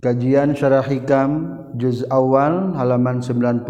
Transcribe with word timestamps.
Kajian 0.00 0.56
Syarah 0.56 0.88
Hikam 0.88 1.60
Juz 1.76 2.00
Awal 2.08 2.72
halaman 2.72 3.20
91 3.20 3.68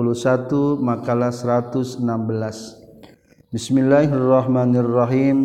makalah 0.78 1.34
116. 1.34 2.06
Bismillahirrahmanirrahim. 3.50 5.36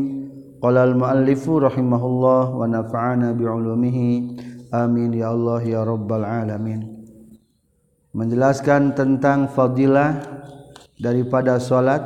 Qala 0.61 0.85
al-muallifu 0.85 1.57
rahimahullah 1.57 2.53
wa 2.53 2.69
nafa'ana 2.69 3.33
bi'ulumihi. 3.33 4.37
Amin 4.69 5.09
ya 5.17 5.33
Allah 5.33 5.57
ya 5.65 5.81
rabbal 5.81 6.21
alamin. 6.21 6.85
Menjelaskan 8.13 8.93
tentang 8.93 9.49
fadilah 9.57 10.21
daripada 11.01 11.57
salat. 11.57 12.05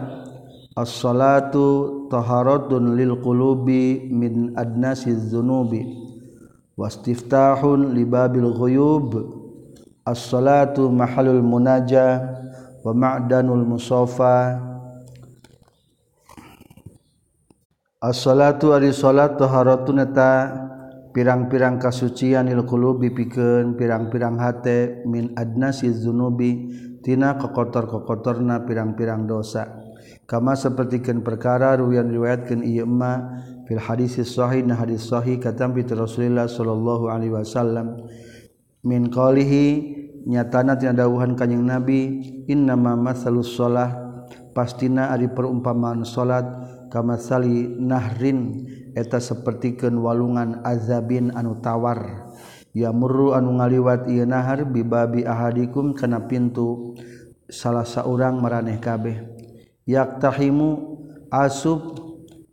As-salatu 0.80 2.08
taharatun 2.08 2.96
lil 2.96 3.20
qulubi 3.20 4.08
min 4.08 4.56
adnasiz 4.56 5.28
dzunubi. 5.28 6.09
Wastiftahun 6.80 7.92
libabil 7.92 8.56
ghuyub 8.56 9.12
as-salatu 10.08 10.88
mahalul 10.88 11.44
munaja 11.44 12.24
wa 12.88 12.96
ma'danul 12.96 13.68
musafa 13.68 14.56
as-salatu 18.00 18.72
ari 18.72 18.96
salat 18.96 19.36
taharatun 19.36 20.08
eta 20.08 20.56
pirang-pirang 21.12 21.84
kasucian 21.84 22.48
il 22.48 22.64
qulubi 22.64 23.12
pikeun 23.12 23.76
pirang-pirang 23.76 24.40
hate 24.40 25.04
min 25.04 25.36
adnasi 25.36 25.92
dzunubi 25.92 26.72
tina 27.04 27.36
kokotor-kokotorna 27.36 28.64
pirang-pirang 28.64 29.28
dosa. 29.28 29.68
Kama 30.24 30.54
sapertikeun 30.56 31.26
perkara 31.26 31.76
ruyan 31.76 32.08
riwayatkeun 32.08 32.62
ieu 32.62 32.86
emma 32.86 33.42
fil 33.70 33.78
hadis 33.78 34.18
sahih 34.18 34.66
na 34.66 34.74
hadis 34.74 35.06
sahih 35.06 35.38
katam 35.38 35.78
bi 35.78 35.86
Rasulillah 35.86 36.50
sallallahu 36.50 37.06
alaihi 37.06 37.38
wasallam 37.38 38.02
min 38.82 39.14
qalihi 39.14 40.26
nyatana 40.26 40.74
tina 40.74 40.98
dawuhan 40.98 41.38
kanjing 41.38 41.62
Nabi 41.62 42.02
innama 42.50 42.98
masalus 42.98 43.54
shalah 43.54 43.94
pastina 44.58 45.14
ari 45.14 45.30
perumpamaan 45.30 46.02
salat 46.02 46.50
kamasali 46.90 47.78
nahrin 47.78 48.66
eta 48.98 49.22
sapertikeun 49.22 50.02
walungan 50.02 50.66
azabin 50.66 51.32
anu 51.38 51.62
tawar. 51.62 52.28
Ya 52.70 52.94
murru 52.94 53.34
anu 53.34 53.58
ngaliwat 53.58 54.10
ieu 54.14 54.30
nahar 54.30 54.66
bibabi 54.66 55.26
ahadikum 55.26 55.98
kana 55.98 56.30
pintu 56.30 56.94
salah 57.50 57.86
seorang 57.86 58.38
meraneh 58.38 58.78
kabeh. 58.78 59.26
Yaktahimu 59.90 60.70
asub 61.34 61.99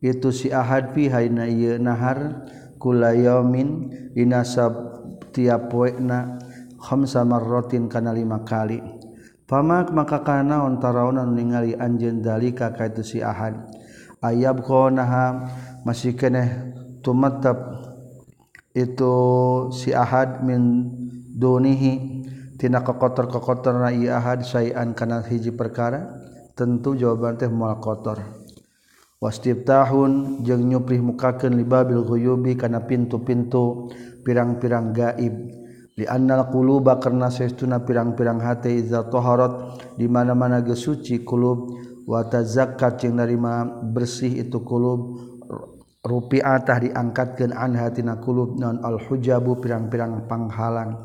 itu 0.07 0.31
si 0.31 0.55
ahad 0.55 0.95
fi 0.95 1.11
haina 1.11 1.51
ieu 1.51 1.79
nahar 1.83 2.47
kula 2.79 3.17
yaumin 3.19 3.91
inasab 4.15 4.73
tiap 5.35 5.73
poena 5.73 6.39
khamsa 6.79 7.27
marratin 7.27 7.91
kana 7.91 8.15
lima 8.15 8.47
kali. 8.47 8.79
Pamak 9.47 9.95
maka 9.95 10.27
kana 10.27 10.67
ontarauna 10.67 11.23
ningali 11.23 11.75
anjeun 11.79 12.19
dalika 12.23 12.75
ka 12.75 12.91
itu 12.91 13.03
si 13.07 13.19
ahad. 13.23 13.55
Ayab 14.19 14.67
konaha 14.67 15.47
masih 15.87 16.19
keneh 16.19 16.75
tumatab 16.99 17.59
itu 18.75 19.15
si 19.71 19.95
ahad 19.95 20.43
min 20.43 20.91
dunihi. 21.35 22.23
Tina 22.57 22.81
kokotor-kokotor 22.81 23.77
na 23.77 23.93
ieu 23.93 24.09
ahad 24.11 24.41
sayan 24.43 24.97
kana 24.97 25.21
hiji 25.21 25.53
perkara? 25.53 26.17
Tentu 26.57 26.97
jawaban 26.97 27.37
teh 27.37 27.53
moal 27.53 27.77
kotor 27.85 28.36
wastib 29.17 29.65
tahun 29.65 30.45
jeung 30.45 30.69
nyuprih 30.69 31.01
mukaken 31.01 31.57
libabil 31.57 32.05
huyubi 32.05 32.53
kana 32.57 32.85
pintu-pintu 32.85 33.89
pirang-pirang 34.27 34.93
gaib. 34.93 35.35
Li 35.97 36.05
annal 36.05 36.53
quluba 36.53 37.01
karna 37.01 37.33
saestuna 37.33 37.81
pirang-pirang 37.81 38.37
hati 38.45 38.85
iza 38.85 39.09
taharat 39.09 39.81
di 39.97 40.05
mana-mana 40.05 40.61
geus 40.61 40.85
suci 40.85 41.25
qulub. 41.25 41.73
Wa 42.07 42.23
tazakkat 42.29 43.03
jeung 43.03 43.17
narima 43.17 43.65
bersih 43.65 44.45
itu 44.45 44.61
qulub. 44.61 45.25
Rupiatah 46.07 46.79
diangkatkeun 46.85 47.57
an 47.57 47.75
hatina 47.81 48.21
qulub. 48.21 48.61
Non 48.61 48.85
al 48.85 49.01
hujabu 49.01 49.57
pirang-pirang 49.57 50.29
panghalang. 50.29 51.01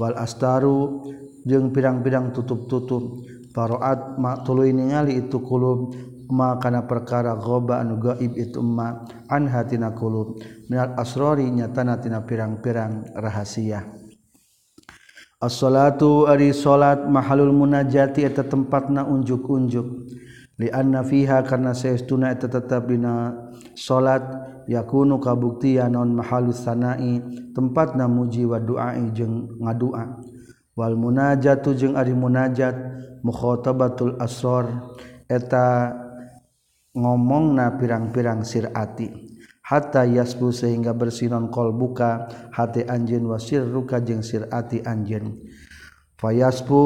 Wal 0.00 0.16
astaru 0.16 1.04
jeung 1.44 1.68
pirang-pirang 1.76 2.32
tutup-tutup. 2.32 3.28
Faroat 3.50 4.16
mak 4.16 4.46
tuluy 4.46 4.70
ningali 4.70 5.26
itu 5.26 5.42
kulub 5.42 5.90
qulub 6.30 6.62
kana 6.62 6.86
perkara 6.86 7.34
goba 7.34 7.82
anu 7.82 7.98
gaib 7.98 8.38
itu 8.38 8.62
ma 8.62 9.02
an 9.26 9.50
hatina 9.50 9.90
qulub. 9.90 10.38
Minal 10.70 10.94
asrori 10.94 11.50
nyatana 11.50 11.98
tina 11.98 12.22
pirang-pirang 12.22 13.10
rahasia. 13.18 13.82
As-salatu 15.40 16.28
ari 16.28 16.52
salat 16.54 17.08
mahalul 17.08 17.50
munajati 17.50 18.22
eta 18.22 18.46
tempatna 18.46 19.08
unjuk-unjuk. 19.08 19.88
Li 20.60 20.68
anna 20.68 21.00
fiha 21.00 21.40
karna 21.42 21.72
saestuna 21.72 22.30
eta 22.30 22.44
tetep 22.44 22.92
dina 22.92 23.32
salat 23.72 24.20
yakunu 24.68 25.16
kabuktian 25.16 25.96
non 25.96 26.12
mahalus 26.12 26.60
sanai 26.62 27.24
tempatna 27.56 28.04
muji 28.04 28.44
wa 28.44 28.60
duai 28.60 29.08
jeung 29.16 29.56
ngadua. 29.58 30.20
Wal 30.76 30.94
munajatu 31.00 31.72
jeung 31.72 31.96
ari 31.96 32.12
munajat 32.12 32.76
mukhatabatul 33.24 34.20
asrar 34.20 34.92
eta 35.24 35.96
ngomong 36.96 37.54
na 37.54 37.78
pirang-pirang 37.78 38.42
sirati 38.42 39.10
hatta 39.66 40.02
yasbu 40.06 40.50
sehingga 40.50 40.94
bersinon 40.94 41.50
kol 41.50 41.70
buka 41.74 42.26
hati 42.50 42.86
anjin 42.86 43.26
wasir 43.26 43.62
ruka 43.62 44.02
jeng 44.02 44.26
sirati 44.26 44.82
anjin 44.82 45.38
fayasbu 46.20 46.82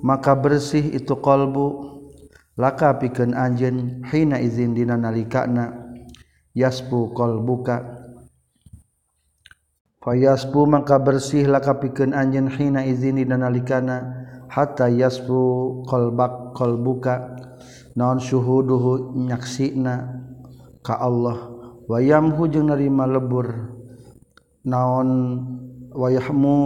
maka 0.00 0.32
bersih 0.36 0.94
itu 0.94 1.18
kolbu. 1.20 1.90
Laka 2.60 3.00
pikeun 3.00 3.32
anjin 3.32 4.04
hina 4.12 4.36
izin 4.36 4.76
dina 4.76 4.92
nalikana 5.00 5.96
yasbu 6.52 7.16
kol 7.16 7.40
buka. 7.40 8.04
Fayasbu 10.00 10.68
maka 10.68 11.00
bersih 11.00 11.48
laka 11.48 11.80
pikeun 11.80 12.12
anjin 12.12 12.52
hina 12.52 12.84
izin 12.84 13.16
dina 13.16 13.40
nalikana 13.40 14.28
hatta 14.52 14.92
yasbu 14.92 15.40
kolbak 15.88 16.52
naon 17.94 18.18
suhu 18.18 18.62
duhu 18.64 19.14
nyaksina 19.14 20.20
ka 20.82 20.98
Allah. 20.98 21.52
Wayamhu 21.90 22.46
jeung 22.48 22.70
narima 22.70 23.06
lebur. 23.06 23.76
Naon 24.66 25.08
wayahmu 25.90 26.56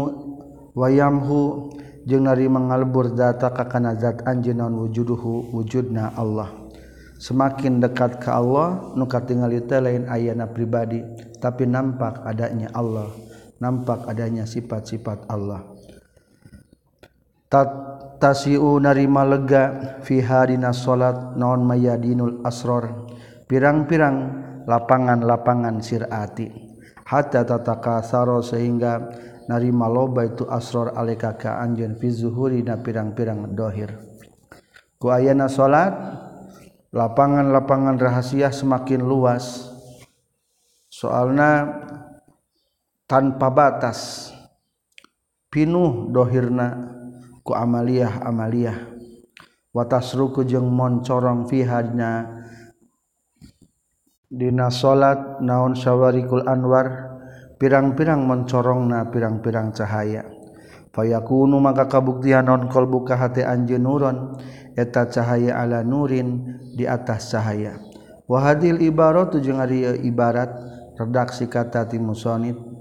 wayamhu 0.77 1.71
jeung 2.05 2.29
narima 2.29 2.61
ngalebur 2.61 3.17
data 3.17 3.51
ka 3.51 3.67
kana 3.67 3.97
zat 3.97 4.23
anjeun 4.29 4.61
naon 4.61 4.75
wujuduhu 4.85 5.53
wujudna 5.53 6.15
Allah. 6.15 6.53
Semakin 7.19 7.81
dekat 7.81 8.21
ka 8.21 8.37
Allah 8.37 8.93
nu 8.99 9.07
katingali 9.09 9.65
teh 9.65 9.81
lain 9.81 10.11
ayana 10.11 10.51
pribadi 10.51 11.01
tapi 11.41 11.65
nampak 11.65 12.21
adanya 12.27 12.69
Allah 12.75 13.09
nampak 13.63 14.05
adanya 14.11 14.45
sifat-sifat 14.45 15.31
Allah. 15.31 15.74
Tasiu 18.19 18.81
narima 18.83 19.23
lega 19.23 19.99
fi 20.03 20.19
harina 20.25 20.75
salat 20.75 21.39
naon 21.39 21.63
mayadinul 21.63 22.43
asror. 22.43 23.07
Pirang-pirang 23.45 24.17
lapangan-lapangan 24.65 25.79
sirati. 25.85 26.49
Hatta 27.05 27.45
tatakasaro 27.45 28.41
sehingga 28.41 29.13
narima 29.45 29.87
loba 29.93 30.25
itu 30.25 30.49
asror 30.49 30.97
alika 30.97 31.37
ka 31.37 31.61
anjeun 31.61 32.01
fi 32.01 32.09
zuhuri 32.09 32.65
na 32.65 32.81
pirang-pirang 32.81 33.53
dohir. 33.53 33.93
Ku 34.97 35.13
ayana 35.13 35.53
salat 35.53 35.93
lapangan-lapangan 36.97 38.01
rahasia 38.01 38.49
semakin 38.49 39.05
luas. 39.05 39.69
Soalna 40.89 41.85
tanpa 43.05 43.53
batas 43.53 44.31
pinuh 45.53 46.09
dohirna 46.09 47.04
ku 47.45 47.53
amaliyah 47.53 48.25
amaliyah. 48.25 48.97
Watasruku 49.75 50.47
jeung 50.47 50.71
moncorong 50.71 51.51
fihadna 51.51 52.43
dina 54.31 54.71
salat 54.71 55.43
naon 55.43 55.75
syawarikul 55.75 56.47
anwar 56.47 57.15
pirang-pirang 57.59 58.23
moncorongna 58.25 59.11
pirang-pirang 59.13 59.75
cahaya. 59.77 60.25
Fayakunu 60.95 61.59
maka 61.59 61.91
kabuktian 61.91 62.47
non 62.47 62.71
qalbuka 62.71 63.19
hati 63.19 63.43
anjeun 63.43 63.83
nuron 63.83 64.17
eta 64.79 65.11
cahaya 65.11 65.59
ala 65.59 65.83
nurin 65.83 66.55
di 66.79 66.87
atas 66.87 67.35
cahaya. 67.35 67.75
Wa 68.31 68.47
hadil 68.47 68.79
ibaratu 68.79 69.43
jeung 69.43 69.59
ari 69.59 69.85
ibarat 70.07 70.55
redaksi 70.95 71.51
kata 71.51 71.91
ti 71.91 71.99
musonid. 71.99 72.74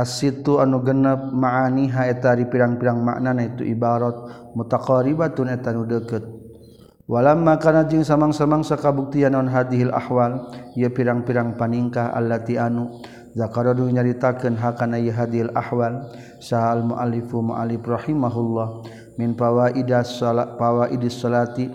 asitu 0.00 0.56
anu 0.56 0.80
genep 0.80 1.30
maaniha 1.36 2.08
etari 2.08 2.48
pirang-pirang 2.48 3.04
maknana 3.04 3.44
itu 3.44 3.68
ibarat 3.68 4.16
mutaqaribatun 4.56 5.52
eta 5.52 5.76
nu 5.76 5.84
deket 5.84 6.24
walam 7.04 7.44
kana 7.60 7.84
jing 7.84 8.00
samang-samang 8.00 8.64
sakabuktian 8.64 9.36
non 9.36 9.52
hadhil 9.52 9.92
ahwal 9.92 10.48
ia 10.72 10.88
pirang-pirang 10.88 11.60
paningkah 11.60 12.16
allati 12.16 12.56
anu 12.56 13.04
zakara 13.36 13.76
nu 13.76 13.92
nyaritakeun 13.92 14.56
hakana 14.56 14.96
ieu 14.96 15.12
hadhil 15.12 15.52
ahwal 15.52 16.08
sahal 16.40 16.82
muallifu 16.82 17.44
muallif 17.44 17.84
rahimahullah 17.84 18.82
min 19.20 19.36
fawaidas 19.36 20.16
salat 20.16 20.56
fawaidis 20.56 21.20
salati 21.20 21.68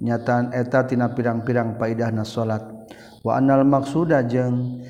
nyataan 0.00 0.52
eta 0.56 0.84
tina 0.88 1.12
pirang-pirang 1.12 1.76
faedahna 1.80 2.24
salat. 2.24 2.64
Wa 3.26 3.42
annal 3.42 3.66
maqsuda 3.66 4.22
jeung 4.28 4.85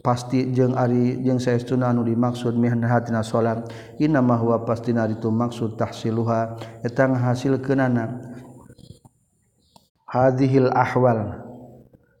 pasti 0.00 0.54
jeung 0.54 0.78
Ari 0.78 1.18
jeung 1.24 1.42
saestuna 1.42 1.90
anu 1.90 2.06
dimaksud 2.06 2.54
mihanhatina 2.54 3.26
salat 3.26 3.66
inna 3.98 4.22
ma 4.22 4.38
huwa 4.38 4.62
pastina 4.62 5.04
itu 5.10 5.28
maksud 5.28 5.74
tahsiluha 5.74 6.56
eta 6.86 7.10
ngahasilkeunana. 7.10 8.34
Hadhil 10.06 10.70
ahwal. 10.70 11.42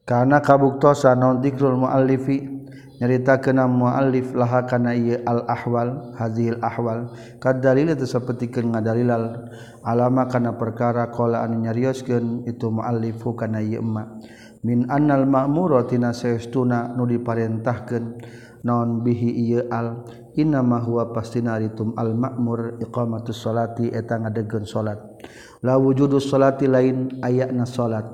Karena 0.02 0.42
kabuktosa 0.42 1.14
naon 1.14 1.38
dikrul 1.38 1.78
muallifi? 1.78 2.56
Nyarita 2.96 3.44
kena 3.44 3.68
muallif 3.68 4.32
laha 4.32 4.64
kana 4.64 4.96
ieu 4.96 5.20
al 5.28 5.44
ahwal 5.46 6.16
hadhil 6.16 6.56
ahwal. 6.64 7.12
Kad 7.38 7.60
dalil 7.60 7.92
itu 7.92 8.08
sapertikeun 8.08 8.72
ngadalilal 8.72 9.52
alama 9.84 10.24
kana 10.26 10.56
perkara 10.56 11.12
qala 11.12 11.44
anu 11.44 11.60
nyarioskeun 11.60 12.48
itu 12.48 12.66
muallifu 12.72 13.36
kana 13.36 13.60
ieu 13.60 13.84
emak 13.84 14.24
min 14.64 14.88
annal 14.88 15.26
ma'mura 15.28 15.84
tina 15.84 16.12
saestuna 16.16 16.94
nu 16.96 17.04
diparentahkeun 17.04 18.04
naon 18.64 19.04
bihi 19.04 19.28
ieu 19.50 19.66
al? 19.68 20.06
Inna 20.36 20.60
ma 20.60 20.80
huwa 20.84 21.16
pastina 21.16 21.56
ritum 21.56 21.96
al 21.96 22.12
ma'mur 22.12 22.76
iqamatus 22.80 23.40
salati 23.40 23.88
eta 23.88 24.20
ngadegkeun 24.20 24.68
salat. 24.68 25.00
La 25.64 25.80
wujudus 25.80 26.28
salati 26.28 26.68
lain 26.68 27.20
ayana 27.24 27.64
salat. 27.64 28.04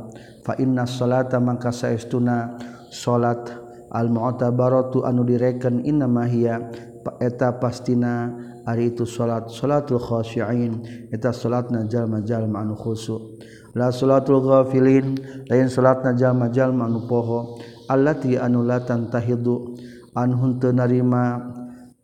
Fa 0.46 0.54
inna 0.58 0.86
salata 0.86 1.42
mangka 1.42 1.74
saestuna 1.74 2.58
salat 2.90 3.50
al 3.90 4.08
mu'tabaratu 4.08 5.02
anu 5.02 5.26
direken 5.26 5.82
inna 5.82 6.06
ma 6.06 6.24
hiya 6.24 6.70
eta 7.18 7.58
pastina 7.58 8.30
ari 8.62 8.94
itu 8.94 9.02
salat 9.02 9.50
salatul 9.50 9.98
khasyi'in 9.98 11.10
eta 11.10 11.34
salatna 11.34 11.84
jalma-jalma 11.90 12.62
anu 12.62 12.78
khusyu' 12.78 13.42
la 13.72 13.88
salatul 13.88 14.44
ghafilin 14.44 15.16
lain 15.48 15.68
salatna 15.68 16.12
jalma 16.12 16.52
jalma 16.52 16.88
manu 16.88 17.08
poho 17.08 17.56
allati 17.88 18.36
anu 18.36 18.64
la 18.64 18.84
tantahidu 18.84 19.76
anhun 20.12 20.60
teu 20.60 20.72
narima 20.76 21.40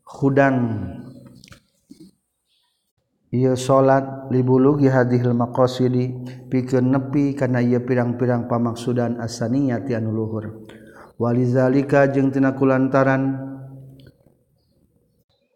hudang 0.09 0.59
ieu 3.29 3.53
salat 3.53 4.33
libulugi 4.33 4.89
hadhil 4.89 5.37
maqasidi 5.37 6.17
pikeun 6.49 6.89
nepi 6.89 7.37
kana 7.37 7.61
ieu 7.61 7.85
pirang-pirang 7.85 8.49
pamaksudan 8.49 9.21
asaniyati 9.21 9.93
anu 9.93 10.17
luhur. 10.17 10.65
Walizalika 11.19 12.07
jeung 12.09 12.31
tina 12.31 12.55
kulantaran 12.55 13.37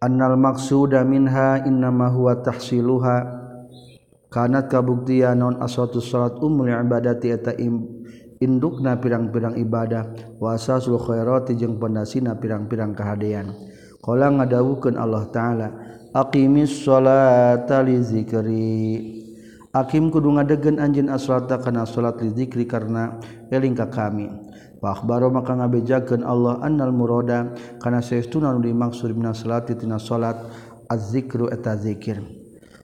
annal 0.03 0.35
maqsuda 0.35 1.07
minha 1.07 1.63
innama 1.63 2.11
huwa 2.11 2.43
tahsiluha 2.43 3.42
kanat 4.33 4.73
kabuktian 4.73 5.37
non 5.37 5.61
aswatu 5.61 6.01
salat 6.01 6.41
ummul 6.41 6.73
ibadati 6.73 7.29
eta 7.29 7.53
indukna 8.41 8.97
pirang-pirang 8.97 9.61
ibadah. 9.61 10.35
Wa 10.41 10.57
asasul 10.57 10.97
khairati 10.97 11.55
jeung 11.55 11.77
pondasina 11.77 12.35
pirang-pirang 12.41 12.97
kahadean. 12.97 13.53
Qala 14.03 14.33
ngadawukeun 14.33 14.99
Allah 14.99 15.31
taala 15.31 15.69
aqimis 16.11 16.83
salata 16.83 17.85
li 17.85 18.01
zikri. 18.03 18.81
Akim 19.73 20.13
kudu 20.13 20.37
ngadegen 20.37 20.77
anjeun 20.83 21.09
as-salata 21.09 21.57
kana 21.63 21.87
salat 21.89 22.21
li 22.21 22.35
zikri 22.35 22.67
karena 22.67 23.21
eling 23.53 23.79
ka 23.79 23.89
kami. 23.89 24.29
Wa 24.83 24.99
akhbaro 24.99 25.31
maka 25.31 25.55
ngabejakeun 25.55 26.27
Allah 26.27 26.59
annal 26.67 26.91
muroda 26.91 27.55
kana 27.79 28.03
saestuna 28.03 28.51
nu 28.51 28.59
dimaksud 28.59 29.15
minas 29.15 29.47
salati 29.47 29.79
tina 29.79 30.03
salat 30.03 30.35
az-zikru 30.91 31.47
eta 31.49 31.79
zikir. 31.79 32.42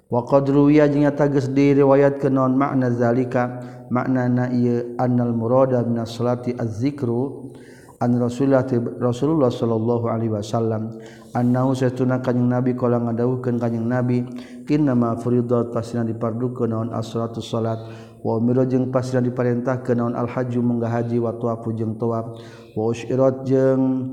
waqadruya 0.08 0.88
jeung 0.88 1.05
nyata 1.05 1.28
geus 1.28 1.52
diriwayatkeun 1.52 2.32
naon 2.32 2.56
makna 2.56 2.90
zalika? 2.93 3.76
Maknana 3.88 4.52
ieu 4.52 4.93
annal 5.00 5.32
murada 5.32 5.81
minas 5.81 6.12
salati 6.12 6.52
az-zikru 6.52 7.56
an 8.05 8.20
rasulullah 8.20 8.60
rasulullah 9.00 9.49
sallallahu 9.49 10.12
alaihi 10.12 10.28
wasallam. 10.28 11.00
Annahu 11.32 11.72
satuna 11.72 12.20
kanjing 12.20 12.52
nabi 12.52 12.76
kala 12.76 13.00
ngadawuhkeun 13.00 13.56
kanjing 13.56 13.88
nabi 13.88 14.28
inna 14.69 14.93
ma 14.93 15.16
furidat 15.16 15.72
pasina 15.72 16.05
dipardukeun 16.05 16.69
naon 16.69 16.93
as-salatu 16.93 17.40
salat. 17.40 17.81
Wa 18.20 18.37
umira 18.37 18.69
jeung 18.69 18.93
pasina 18.93 19.25
diparentahkeun 19.25 19.96
naon 19.96 20.12
al-hajju 20.12 20.61
munggah 20.61 21.00
haji 21.00 21.16
wa 21.16 21.32
tawafu 21.32 21.72
jeung 21.72 21.96
tawaf 21.96 22.37
wa 22.76 22.82
usyirat 22.93 23.49
jeung 23.49 24.04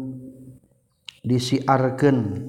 disiarkeun 1.20 2.48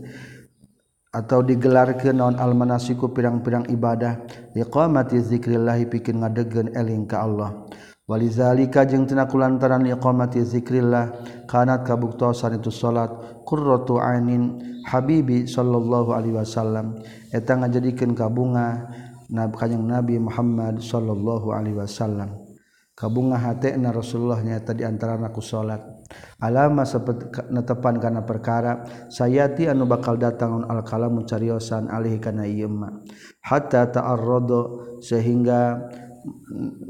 atau 1.17 1.41
digelar 1.41 1.97
ke 1.97 2.13
naon 2.13 2.37
almanasiku 2.37 3.09
pirang-pirang 3.09 3.65
ibadah 3.73 4.21
liqamati 4.53 5.17
zikrillah 5.17 5.81
pikeun 5.89 6.21
ngadegkeun 6.21 6.77
eling 6.77 7.09
ka 7.09 7.25
Allah. 7.25 7.65
Walizalika 8.05 8.85
jeung 8.85 9.09
tina 9.09 9.25
kulantaran 9.25 9.81
liqamati 9.81 10.45
zikrillah 10.45 11.17
kanat 11.49 11.89
kabuktosan 11.89 12.61
itu 12.61 12.69
salat 12.69 13.09
qurratu 13.49 13.97
ainin 13.97 14.61
habibi 14.85 15.49
sallallahu 15.49 16.13
alaihi 16.13 16.37
wasallam. 16.37 17.01
Eta 17.33 17.57
ngajadikeun 17.57 18.13
kabunga 18.13 18.93
nabi 19.33 19.57
kanjeng 19.57 19.89
nabi 19.89 20.21
Muhammad 20.21 20.85
sallallahu 20.85 21.49
alaihi 21.57 21.81
wasallam. 21.81 22.45
Kabunga 22.93 23.41
hatena 23.41 23.89
Rasulullah 23.89 24.45
nya 24.45 24.61
tadi 24.61 24.85
antara 24.85 25.17
naku 25.17 25.41
salat. 25.41 25.96
alama 26.43 26.85
seperti 26.85 27.29
netepan 27.51 27.99
karena 28.01 28.23
perkara 28.23 28.87
sayati 29.09 29.71
anu 29.71 29.89
bakal 29.89 30.19
datang 30.19 30.67
alkala 30.67 31.11
mucariosan 31.11 31.89
alih 31.89 32.19
karena 32.21 32.45
yma 32.45 33.03
hatta 33.43 33.89
ta'arrodo 33.91 34.99
sehingga 35.03 35.89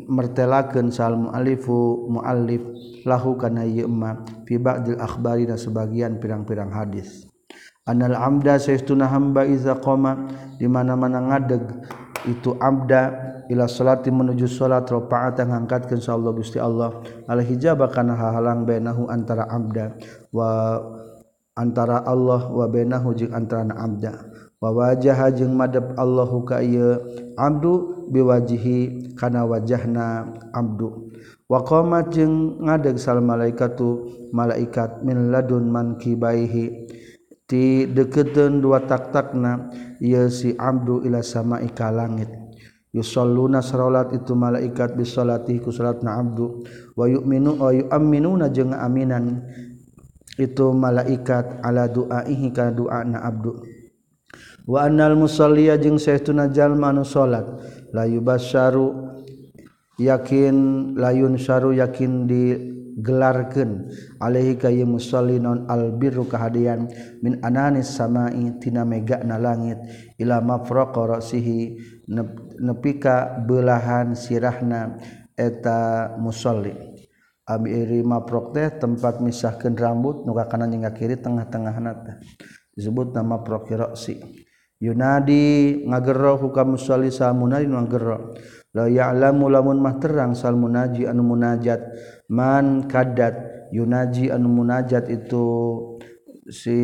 mertelakan 0.09 0.89
sal 0.89 1.17
mualifu 1.19 2.09
mualif 2.09 2.65
lahu 3.05 3.37
karena 3.37 3.65
yma 3.69 4.25
fi 4.49 4.57
ba'dil 4.57 4.99
akhbari 4.99 5.45
dan 5.45 5.61
sebagian 5.61 6.19
pirang-pirang 6.19 6.73
hadis. 6.73 7.29
Anal 7.87 8.19
amda 8.19 8.59
sayyiduna 8.59 9.07
hamba 9.07 9.47
iza 9.47 9.79
qoma 9.79 10.27
di 10.59 10.67
mana-mana 10.67 11.23
ngadeg 11.23 11.63
itu 12.27 12.59
Abda 12.59 13.27
Ila 13.47 13.71
salati 13.71 14.11
menuju 14.11 14.51
salat 14.51 14.91
rafaat 14.91 15.39
yang 15.39 15.55
angkatkan 15.55 16.03
Allah 16.11 16.33
Gusti 16.35 16.59
Allah. 16.59 16.99
Al 17.31 17.39
hijabah 17.47 17.95
kana 17.95 18.19
halang 18.19 18.67
bainahu 18.67 19.07
antara 19.07 19.47
abda 19.47 19.95
wa 20.35 20.83
antara 21.55 22.03
Allah 22.03 22.51
wa 22.51 22.67
bainahu 22.67 23.15
jeung 23.15 23.31
antara 23.31 23.71
abda. 23.71 24.35
Wa 24.59 24.75
wajah 24.75 25.31
jeung 25.31 25.55
madab 25.55 25.95
Allahu 25.95 26.43
ka 26.43 26.59
ieu 26.59 26.99
abdu 27.39 28.09
biwajihi 28.11 29.15
kana 29.15 29.47
wajahna 29.47 30.35
abdu. 30.51 31.15
Wa 31.47 31.63
qamat 31.63 32.11
jeung 32.11 32.67
ngadeg 32.67 32.99
sal 32.99 33.23
malaikatu 33.23 34.11
malaikat 34.35 35.07
min 35.07 35.31
ladun 35.31 35.71
man 35.71 35.95
kibaihi 36.03 36.91
ti 37.47 37.87
deketeun 37.87 38.59
dua 38.59 38.83
tak-takna 38.83 39.71
ia 40.01 40.29
si 40.29 40.53
Abdu 40.57 41.05
ila 41.05 41.21
sama 41.21 41.61
ika 41.63 41.89
langit. 41.93 42.29
Yusalluna 42.97 43.61
salat 43.61 44.17
itu 44.17 44.33
malaikat 44.33 44.97
bisolati 44.97 45.61
ku 45.61 45.69
salatna 45.69 46.17
abdu. 46.17 46.65
Wa 46.97 47.05
yu'minu 47.05 47.61
wa 47.61 47.69
yu'minuna 47.69 48.49
jeung 48.49 48.73
aminan. 48.73 49.45
Itu 50.41 50.73
malaikat 50.73 51.61
ala 51.61 51.93
duaihi 51.93 52.49
ka 52.57 52.73
duana 52.73 53.21
abdu. 53.21 53.61
Wa 54.65 54.89
annal 54.89 55.13
musalliya 55.13 55.77
jeung 55.77 56.01
saestuna 56.01 56.49
jalma 56.49 56.89
nu 56.89 57.05
salat. 57.05 57.45
La 57.93 58.09
yubasyaru 58.09 59.13
yakin 60.01 60.57
layun 60.97 61.37
syaru 61.37 61.77
yakin 61.77 62.25
di 62.25 62.43
gelarken 62.97 63.93
Alehi 64.17 64.57
kay 64.57 64.81
musolinon 64.89 65.69
albiru 65.69 66.25
kehadian 66.25 66.89
min 67.21 67.39
ananis 67.45 67.93
samai 67.93 68.57
tina 68.57 68.89
mega 68.89 69.21
na 69.21 69.37
langit. 69.37 69.77
Ila 70.17 70.41
mafroko 70.41 71.21
sihi 71.21 71.77
nepika 72.61 73.45
belahan 73.45 74.17
sirahna 74.17 74.97
eta 75.37 76.17
musoli 76.17 76.73
Abi 77.47 78.03
maprok 78.03 78.59
teh 78.59 78.75
tempat 78.75 79.23
misahkan 79.23 79.79
rambut 79.79 80.27
nuka 80.27 80.51
kanan 80.51 80.75
hingga 80.75 80.91
kiri 80.91 81.15
tengah-tengah 81.15 81.79
nata 81.79 82.19
disebut 82.75 83.15
nama 83.15 83.39
prokirasi 83.39 84.19
Yunadi 84.77 85.81
ngagerro 85.89 86.37
hukam 86.37 86.77
musoli 86.77 87.09
samunari 87.09 87.65
ngagerro. 87.65 88.37
la 88.77 88.93
ya'lamu 88.93 89.49
lamun 89.49 89.81
mah 89.81 89.97
terang 89.97 90.37
sal 90.37 90.53
munaji 90.53 91.09
anu 91.09 91.25
munajat. 91.25 91.81
Man 92.29 92.85
kadat 92.85 93.73
yunaji 93.73 94.29
anu 94.29 94.53
munajat 94.53 95.09
itu 95.09 95.47
si 96.53 96.77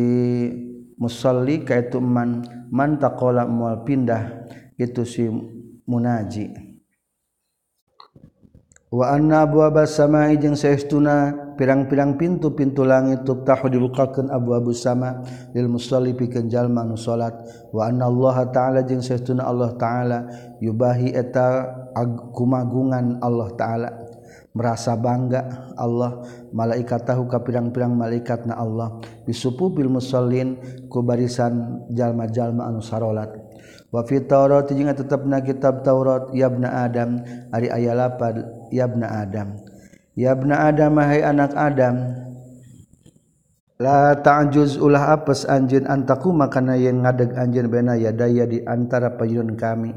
musalli 0.97 1.61
kaitu 1.61 2.01
man. 2.01 2.41
Man 2.73 2.97
taqala 2.97 3.45
mual 3.45 3.85
pindah 3.85 4.49
itu 4.81 5.05
si 5.05 5.29
munaji. 5.85 6.73
Wa 8.93 9.13
anna 9.17 9.49
abwabas 9.49 9.97
samai 9.97 10.37
jeung 10.37 10.53
saestuna 10.53 11.33
pirang-pirang 11.57 12.13
pintu-pintu 12.13 12.85
langit 12.85 13.25
tubtahu 13.25 13.65
dibukakeun 13.65 14.29
abwabu 14.29 14.69
sama 14.69 15.25
lil 15.57 15.65
musalli 15.65 16.13
pikeun 16.13 16.45
jalma 16.45 16.85
nu 16.85 16.93
salat. 16.93 17.33
Wa 17.73 17.89
anna 17.89 18.05
Allah 18.05 18.53
taala 18.53 18.79
jeung 18.85 19.01
saestuna 19.01 19.49
Allah 19.49 19.73
taala 19.81 20.29
yubahi 20.61 21.09
eta 21.09 21.73
kumagungan 22.33 23.21
Allah 23.21 23.49
ta'ala. 23.55 23.89
Merasa 24.53 24.93
bangga 24.93 25.73
Allah 25.73 26.21
malaikat 26.53 27.09
tahu 27.09 27.25
ka 27.25 27.41
pirang-pirang 27.41 27.89
malaikat 27.89 28.45
na 28.45 28.57
Allah. 28.61 29.01
Bisupu 29.25 29.73
bil 29.73 29.89
musallin 29.89 30.57
ku 30.93 31.01
barisan 31.01 31.85
jalma-jalma 31.89 32.69
anu 32.69 32.77
sarolat. 32.77 33.33
Wa 33.93 34.01
fi 34.05 34.21
taurat 34.25 34.69
jeung 34.73 34.89
tetepna 34.89 35.41
kitab 35.45 35.85
Taurat 35.85 36.33
yabna 36.33 36.85
Adam 36.85 37.21
ari 37.53 37.69
aya 37.69 37.93
lapad 37.93 38.41
yabna 38.73 39.21
Adam. 39.21 39.57
Yabna 40.17 40.69
Adam 40.69 40.97
hai 41.01 41.21
anak 41.21 41.53
Adam 41.57 42.13
la 43.81 44.13
ta'juz 44.17 44.77
ulah 44.77 45.17
apes 45.17 45.49
anjeun 45.49 45.89
antaku 45.89 46.29
makana 46.29 46.77
yang 46.77 47.01
ngadeg 47.01 47.33
anjeun 47.33 47.67
bena 47.71 47.97
ya 47.97 48.13
daya 48.13 48.45
di 48.45 48.61
antara 48.65 49.17
payun 49.17 49.57
kami. 49.57 49.93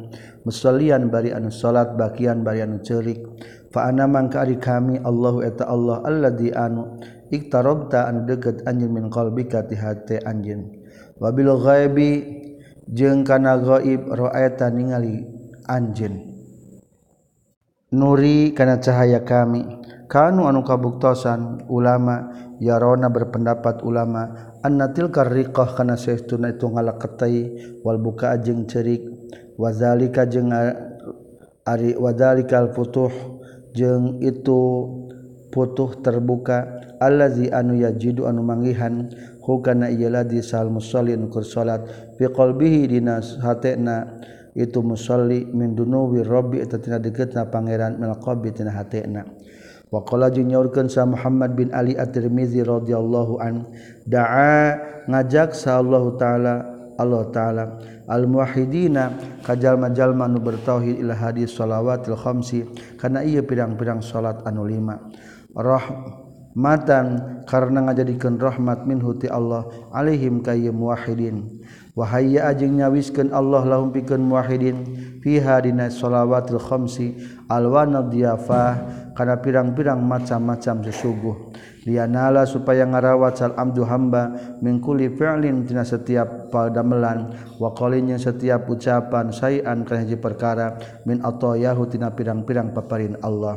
Musallian 0.47 1.11
bari 1.11 1.35
anu 1.35 1.51
salat 1.51 1.99
bagian 1.99 2.47
bari 2.47 2.63
anu 2.63 2.79
ceulik 2.81 3.19
fa 3.75 3.91
ana 3.91 4.07
mangka 4.07 4.47
ari 4.47 4.57
kami 4.57 5.03
Allahu 5.03 5.43
eta 5.43 5.67
Allah 5.67 6.07
alladzi 6.07 6.55
anu 6.55 7.03
iktarabta 7.29 8.07
anu 8.07 8.25
deukeut 8.25 8.63
anjeun 8.65 8.93
min 8.95 9.07
qalbika 9.11 9.67
ti 9.67 9.75
hate 9.75 10.23
anjeun. 10.23 10.71
Wabil 11.19 11.51
ghaibi 11.51 12.11
jeung 12.87 13.27
kana 13.27 13.59
ghaib 13.59 14.07
ra'aita 14.07 14.71
ningali 14.71 15.27
anjeun. 15.67 16.37
Nuri 17.95 18.51
kana 18.55 18.83
cahaya 18.83 19.23
kami. 19.23 19.63
kanu 20.07 20.47
anu 20.47 20.63
kabuktosan 20.63 21.67
ulama 21.71 22.31
yarona 22.63 23.11
berpendapat 23.11 23.83
ulama 23.83 24.55
anna 24.63 24.91
annatil 24.91 25.11
riqah 25.11 25.77
kana 25.77 25.99
saestuna 25.99 26.55
itu 26.55 26.67
ngalaketai 26.67 27.41
wal 27.83 27.99
buka 27.99 28.35
jeung 28.41 28.65
cerik 28.67 29.03
wazalika 29.59 30.25
jeung 30.27 30.51
ari 31.67 31.99
wadzalikal 31.99 32.71
futuh 32.71 33.11
jeung 33.75 34.23
itu 34.23 34.61
putuh 35.51 35.99
terbuka 36.01 36.81
allazi 37.03 37.51
anu 37.51 37.77
yajidu 37.77 38.25
anu 38.31 38.41
manggihan 38.47 39.11
hukana 39.43 39.91
iyalah 39.91 40.25
di 40.25 40.41
sal 40.41 40.71
musallin 40.71 41.29
kur 41.29 41.45
salat 41.45 41.85
fi 42.17 42.31
qalbihi 42.31 42.99
dina 42.99 43.21
hatena 43.43 44.19
itu 44.57 44.81
musalli 44.81 45.45
min 45.53 45.77
dunuwi 45.77 46.25
rabbi 46.25 46.65
eta 46.65 46.81
tina 46.81 46.97
deukeutna 46.97 47.53
pangeran 47.53 48.01
mil 48.01 48.17
qalbi 48.17 48.57
tina 48.57 48.73
hatena. 48.73 49.36
Wakola 49.87 50.35
jeung 50.35 50.51
nyaurkeun 50.51 50.91
sa 50.91 51.07
Muhammad 51.07 51.55
bin 51.55 51.71
Ali 51.71 51.95
At-Tirmizi 51.95 52.59
radhiyallahu 52.67 53.39
an 53.39 53.71
da'a 54.03 54.75
ngajak 55.07 55.55
sa 55.55 55.79
Allah 55.79 56.05
taala 56.19 56.55
Allah 56.99 57.23
taala 57.31 57.65
al 58.11 58.27
muwahhidina 58.27 59.15
ka 59.47 59.55
jalma-jalma 59.55 60.27
nu 60.27 60.43
bertauhid 60.43 60.99
ila 61.07 61.15
hadis 61.15 61.55
shalawatil 61.55 62.19
khamsi 62.19 62.67
kana 62.99 63.23
ieu 63.23 63.47
pirang-pirang 63.47 64.03
salat 64.03 64.43
anu 64.43 64.67
lima. 64.67 64.99
Rahmatan 65.55 67.07
karena 67.47 67.87
ngajadikeun 67.87 68.43
rahmat 68.43 68.91
min 68.91 68.99
huti 68.99 69.31
Allah 69.31 69.71
alaihim 69.95 70.43
ka 70.43 70.51
ieu 70.59 70.75
muwahhidin. 70.75 71.63
Wahaya 71.95 72.51
ajeng 72.51 72.83
nyawiskeun 72.83 73.31
Allah 73.31 73.63
lahum 73.63 73.95
pikeun 73.95 74.27
muwahhidin 74.27 74.83
fiha 75.23 75.63
dina 75.63 75.89
shalawatil 75.89 76.59
khamsi 76.59 77.17
alwana 77.49 78.03
diyafah 78.03 79.06
kana 79.17 79.41
pirang-pirang 79.41 79.97
macam-macam 80.05 80.85
sesuguh 80.85 81.57
lianala 81.89 82.45
supaya 82.45 82.85
ngarawat 82.85 83.33
sal 83.41 83.53
amdu 83.57 83.89
hamba 83.89 84.37
min 84.61 84.79
kulli 84.85 85.09
fi'lin 85.17 85.65
tina 85.65 85.89
setiap 85.89 86.53
padamelan 86.53 87.33
wa 87.57 87.73
qalinya 87.73 88.21
setiap 88.21 88.69
ucapan 88.69 89.33
sayan 89.33 89.89
kana 89.89 90.05
hiji 90.05 90.21
perkara 90.21 90.77
min 91.09 91.25
atayahu 91.25 91.89
tina 91.89 92.13
pirang-pirang 92.13 92.77
paparin 92.77 93.17
Allah. 93.25 93.57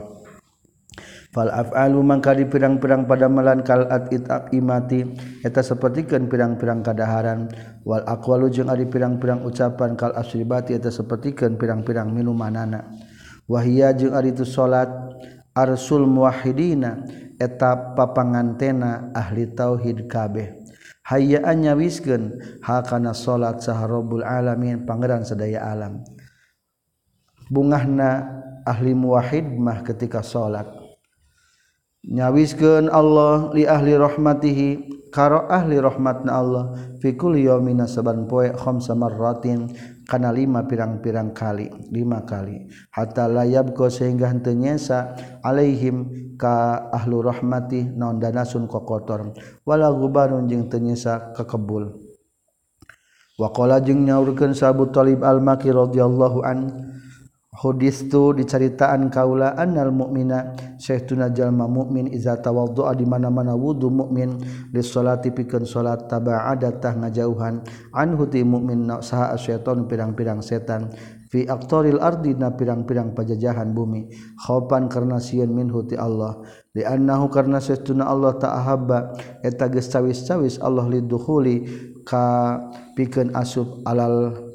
Fal 1.29 1.53
af'alu 1.53 2.01
mangka 2.01 2.33
di 2.33 2.49
pirang-pirang 2.49 3.05
pada 3.05 3.29
melan 3.29 3.61
kal 3.61 3.85
at 3.85 4.09
imati 4.49 5.05
eta 5.45 5.61
sapertikeun 5.61 6.25
pirang-pirang 6.25 6.81
kadaharan. 6.81 7.53
Wal 7.85 8.01
aqwalu 8.01 8.49
jeung 8.49 8.65
ari 8.65 8.89
pirang-pirang 8.89 9.45
ucapan 9.45 9.93
kal 9.93 10.17
asribati 10.17 10.73
eta 10.73 10.89
sapertikeun 10.89 11.61
pirang-pirang 11.61 12.09
minumanana 12.09 12.81
wahia 13.49 13.89
jeung 13.97 14.13
ari 14.13 14.31
tu 14.31 14.45
salat 14.45 14.87
arsul 15.59 16.07
muwahhidina 16.07 17.03
eta 17.35 17.95
papangantena 17.95 19.11
ahli 19.11 19.51
tauhid 19.51 20.07
kabeh. 20.07 20.55
Hayaan 21.07 21.65
nyawiskeun 21.65 22.23
hakana 22.61 23.17
salat 23.17 23.65
saharobul 23.65 24.21
alamin 24.21 24.85
pangeran 24.85 25.25
sadaya 25.25 25.65
alam. 25.67 26.05
Bungahna 27.49 28.29
ahli 28.63 28.93
muwahhid 28.93 29.47
mah 29.57 29.81
ketika 29.81 30.21
salat. 30.21 30.69
Nyawiskeun 32.05 32.87
Allah 32.87 33.51
li 33.51 33.67
ahli 33.67 33.97
rahmatihi 33.97 34.67
karo 35.09 35.49
ahli 35.49 35.81
rahmatna 35.81 36.31
Allah 36.31 36.63
fikul 37.01 37.35
kulli 37.35 37.75
saban 37.89 38.29
poe 38.29 38.53
khamsa 38.53 38.93
marratin 38.93 39.67
kana 40.09 40.33
lima 40.33 40.65
pirang-pirang 40.65 41.37
kali 41.37 41.69
lima 41.93 42.25
kali. 42.25 42.65
Hatta 42.89 43.29
layab 43.29 43.77
ko 43.77 43.93
sehingga 43.93 44.33
henteu 44.33 44.57
nyesa 44.57 45.13
alaihim 45.45 46.33
ka 46.41 46.89
ahlu 46.89 47.21
rahmati 47.21 47.85
naon 47.93 48.17
danasun 48.17 48.65
kokotor. 48.65 49.37
Wala 49.61 49.93
gubarun 49.93 50.49
jeung 50.49 50.65
teu 50.65 50.81
nyesa 50.81 51.37
kekebul 51.37 52.09
waqala 53.39 53.79
jeung 53.79 54.03
nyaurkeun 54.03 54.51
sabu 54.51 54.91
talib 54.91 55.23
al-Maki 55.23 55.71
radhiyallahu 55.71 56.43
an 56.43 56.59
Hudistu 57.59 58.31
dicaritaan 58.31 59.11
kaula 59.11 59.51
annal 59.59 59.91
mukmina 59.91 60.55
syaituna 60.79 61.27
jalma 61.35 61.67
mukmin 61.67 62.07
iza 62.07 62.39
tawaddu'a 62.39 62.95
di 62.95 63.03
mana-mana 63.03 63.51
wudu 63.51 63.91
mukmin 63.91 64.39
li 64.71 64.79
salati 64.79 65.35
pikeun 65.35 65.67
salat 65.67 66.07
tabaadatah 66.07 67.03
ngajauhan. 67.03 67.59
Anhu 67.91 68.31
ti 68.31 68.47
mu'min 68.47 69.03
saha 69.03 69.35
syaiton 69.35 69.91
pirang-pirang 69.91 70.39
setan 70.39 70.87
fi 71.27 71.51
aqtaril 71.51 71.99
ardi 71.99 72.31
na 72.39 72.55
pirang-pirang 72.55 73.11
pajajahan 73.11 73.75
bumi. 73.75 74.07
Khaufan 74.39 74.87
karena 74.87 75.19
sieun 75.19 75.51
minhu 75.51 75.83
ti 75.83 75.99
Allah. 75.99 76.39
Li 76.71 76.87
annahu 76.87 77.27
karna 77.27 77.59
syaituna 77.59 78.07
Allah 78.07 78.39
ta'ahabba 78.39 79.19
eta 79.43 79.67
geus 79.67 79.91
cawis-cawis 79.91 80.63
Allah 80.63 80.87
lidukhuli 80.87 81.67
ka 82.07 82.55
pikeun 82.95 83.35
asub 83.35 83.83
alal 83.83 84.48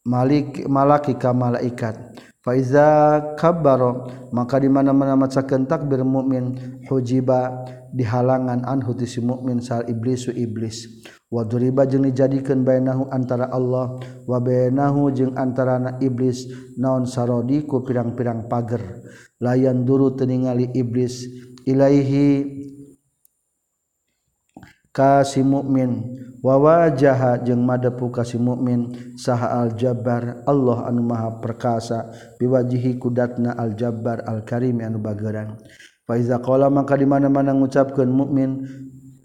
Malik 0.00 0.64
malaki 0.64 1.12
ka 1.20 1.36
malaikat 1.36 2.16
faiza 2.40 3.20
kabbaro 3.36 4.08
maka 4.32 4.56
di 4.56 4.64
mana-mana 4.72 5.12
macakeun 5.12 5.68
takbir 5.68 6.00
mukmin 6.08 6.56
hujiba 6.88 7.68
dihalangan 7.92 8.64
anhu 8.64 8.96
ti 8.96 9.04
si 9.04 9.20
mukmin 9.20 9.60
sal 9.60 9.84
iblisu 9.84 10.32
iblis. 10.32 11.04
Wa 11.28 11.44
duriba 11.44 11.84
jeung 11.84 12.08
dijadikeun 12.08 12.64
bainahu 12.64 13.12
antara 13.12 13.52
Allah 13.52 14.00
wa 14.24 14.38
bainahu 14.40 15.12
jeung 15.12 15.36
antarana 15.36 16.00
iblis 16.00 16.48
naon 16.80 17.04
sarodi 17.04 17.68
ku 17.68 17.84
pirang-pirang 17.84 18.48
pager. 18.48 18.80
Layan 19.36 19.84
duru 19.84 20.16
teningali 20.16 20.72
iblis 20.72 21.28
ilaihi 21.68 22.69
kasih 24.90 25.46
mukmin 25.46 26.18
wawajaha 26.42 27.42
jeung 27.46 27.62
madepu 27.62 28.10
kasih 28.10 28.42
mukmin 28.42 28.90
saha 29.14 29.62
aljabar 29.62 30.42
Allah 30.44 30.88
anu 30.90 31.06
maha 31.06 31.38
perkasa. 31.38 32.10
Biwajihi 32.40 32.98
kudatna 32.98 33.54
aljabar 33.54 34.24
alkarim 34.26 34.82
anu 34.82 34.98
bageran 34.98 35.60
faiza 36.08 36.42
qala 36.42 36.66
maka 36.66 36.98
di 36.98 37.06
mana-mana 37.06 37.54
ngucapkeun 37.54 38.10
mukmin 38.10 38.50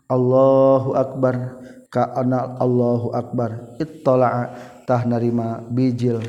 Allahu 0.06 0.94
akbar. 0.94 1.66
Ka 1.90 2.12
ana 2.14 2.60
Allahu 2.60 3.16
akbar. 3.16 3.80
Ittala'a 3.82 4.52
tah 4.84 5.02
narima 5.08 5.64
bijil. 5.66 6.22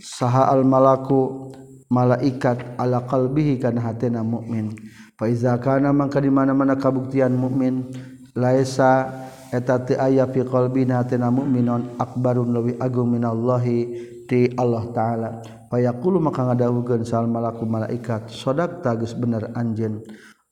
Saha 0.00 0.48
al-malaku 0.50 1.52
malaikat 1.92 2.80
ala 2.80 3.04
qalbihi 3.04 3.60
kana 3.60 3.84
hatena 3.84 4.24
mukmin 4.24 4.72
faiza 5.22 5.54
kana 5.62 5.94
mangka 5.94 6.18
di 6.18 6.26
mana-mana 6.34 6.74
kabuktian 6.74 7.38
mukmin. 7.38 7.86
Laisa 8.34 9.06
eta 9.54 9.78
teu 9.86 9.94
aya 9.94 10.26
fi 10.26 10.42
qalbina 10.42 10.98
hatena 10.98 11.30
mukminon 11.30 11.94
akbarun 11.94 12.50
lebih 12.50 12.74
agung 12.82 13.14
minallahi 13.14 13.78
ti 14.26 14.50
Allah 14.58 14.82
taala. 14.90 15.30
Fayaqulu 15.70 16.18
maka 16.18 16.42
ngadawukeun 16.50 17.06
sal 17.06 17.30
malaku 17.30 17.62
malaikat 17.62 18.34
sodak 18.34 18.82
tagus 18.82 19.14
bener 19.14 19.54
anjeun. 19.54 20.02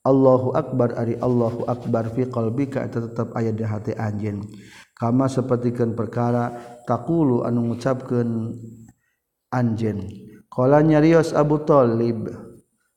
Allahu 0.07 0.55
akbar 0.55 0.95
ari 0.95 1.19
Allahu 1.19 1.67
akbar 1.67 2.07
fi 2.15 2.31
qalbika 2.31 2.87
eta 2.87 3.03
tetep 3.11 3.35
aya 3.35 3.51
di 3.51 3.67
hati 3.67 3.91
anjeun. 3.91 4.47
Kama 4.95 5.27
sapertikeun 5.27 5.99
perkara 5.99 6.47
taqulu 6.87 7.43
anu 7.43 7.75
ngucapkeun 7.75 8.55
anjeun. 9.51 9.99
Qala 10.47 10.79
nyarios 10.79 11.35
Abu 11.35 11.59
Thalib 11.65 12.31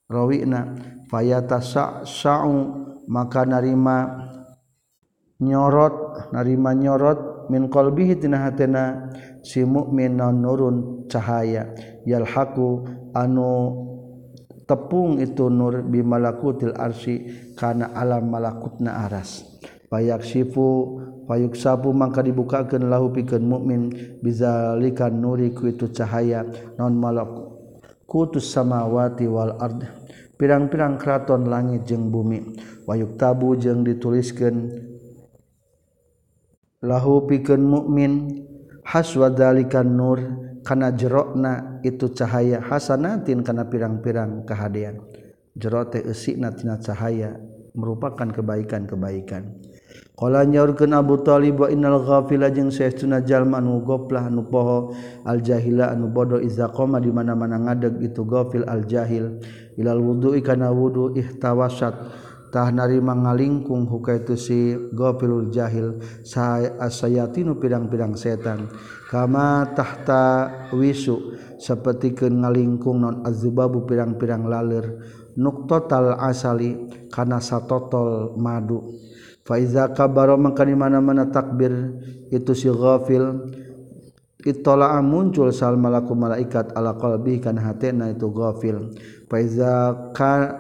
rawina 0.06 0.93
Rowina 1.14 1.47
payata 1.47 1.62
maka 3.06 3.47
narima 3.47 3.97
nyorot 5.38 6.33
narima 6.33 6.75
nyorot 6.75 7.50
min 7.52 7.68
qolbihi 7.68 8.18
tina 8.18 8.49
hatena 8.49 9.12
si 9.44 9.62
mukmin 9.62 10.16
non 10.16 10.40
nurun 10.40 11.06
cahaya. 11.06 11.71
Yalhaqu 12.09 12.88
anu 13.14 13.50
tepung 14.64 15.21
itu 15.21 15.52
nur 15.52 15.85
bi 15.85 16.00
malakutil 16.00 16.73
arsy 16.75 17.28
kana 17.54 17.92
alam 17.94 18.33
malakutna 18.33 19.04
aras. 19.04 19.44
Payak 19.92 20.25
sifu 20.25 20.99
payuk 21.28 21.54
sapu 21.54 21.92
maka 21.92 22.25
dibukakeun 22.25 22.88
lahu 22.88 23.12
pikeun 23.12 23.44
mukmin 23.44 23.92
bizalikan 24.25 25.12
nuri 25.12 25.52
ku 25.52 25.68
itu 25.68 25.92
cahaya. 25.92 26.49
Non 26.80 26.97
malak 26.97 27.28
kutus 28.09 28.49
samawati 28.49 29.28
wal 29.28 29.61
ard 29.61 30.03
pirang-pirang 30.44 31.00
keraton 31.00 31.48
langit 31.48 31.88
jeung 31.88 32.12
bumi. 32.12 32.52
Wayuk 32.84 33.16
tabu 33.16 33.56
jeung 33.56 33.80
dituliskan 33.80 34.76
lahu 36.84 37.24
pikeun 37.24 37.64
mukmin 37.64 38.44
haswadalikan 38.84 39.88
nur 39.88 40.20
kana 40.60 40.92
jerokna 40.92 41.80
itu 41.80 42.12
cahaya 42.12 42.60
hasanatin 42.60 43.40
kana 43.40 43.72
pirang-pirang 43.72 44.44
kehadian. 44.44 45.00
Jero 45.56 45.88
teh 45.88 46.04
eusina 46.04 46.52
tina 46.52 46.76
cahaya 46.76 47.40
merupakan 47.72 48.28
kebaikan-kebaikan. 48.28 49.64
Qala 50.14 50.46
nyaurkeun 50.46 50.94
Abu 50.94 51.26
Thalib 51.26 51.58
wa 51.58 51.66
innal 51.66 51.98
ghafila 52.04 52.46
jeung 52.52 52.70
saestuna 52.70 53.24
jalma 53.26 53.58
anu 53.58 53.82
goplah 53.82 54.30
anu 54.30 54.46
poho 54.46 54.94
al 55.26 55.42
jahila 55.42 55.90
anu 55.90 56.06
bodoh 56.06 56.38
iza 56.38 56.70
qoma 56.70 57.02
di 57.02 57.10
mana-mana 57.10 57.58
ngadeg 57.58 57.98
itu 57.98 58.22
ghafil 58.22 58.62
al 58.68 58.86
jahil. 58.86 59.42
Ilal 59.78 60.00
wudu'i 60.00 60.40
kana 60.42 60.70
wudu 60.70 61.14
ihtawasat. 61.14 61.94
Tah 62.54 62.70
narima 62.70 63.18
ngalingkung 63.18 63.90
huka 63.90 64.14
itu 64.14 64.38
si 64.38 64.78
ghafilul 64.94 65.50
jahil 65.50 65.98
sayatinu 66.22 67.58
pirang-pirang 67.58 68.14
setan. 68.14 68.70
Kama 69.10 69.74
tahta 69.74 70.46
wisu 70.70 71.34
sapertikeun 71.58 72.46
ngalingkung 72.46 73.02
non 73.02 73.26
azubabu 73.26 73.82
pirang-pirang 73.82 74.46
laler. 74.46 75.02
Nuktotal 75.34 76.14
asali 76.14 76.78
kana 77.10 77.42
satotol 77.42 78.38
madu. 78.38 79.02
Faiza 79.42 79.90
kabaro 79.90 80.38
maka 80.38 80.62
di 80.62 80.78
mana-mana 80.78 81.26
takbir 81.34 81.74
itu 82.30 82.54
si 82.54 82.70
ghafil 82.70 83.50
Itola'a 84.44 85.00
muncul 85.00 85.48
sal 85.56 85.80
malaku 85.80 86.12
malaikat 86.12 86.76
ala 86.76 87.00
qalbi 87.00 87.40
kana 87.40 87.64
hatena 87.64 88.12
itu 88.12 88.28
ghafil. 88.28 88.92
Faiza 89.24 90.12
ka 90.12 90.52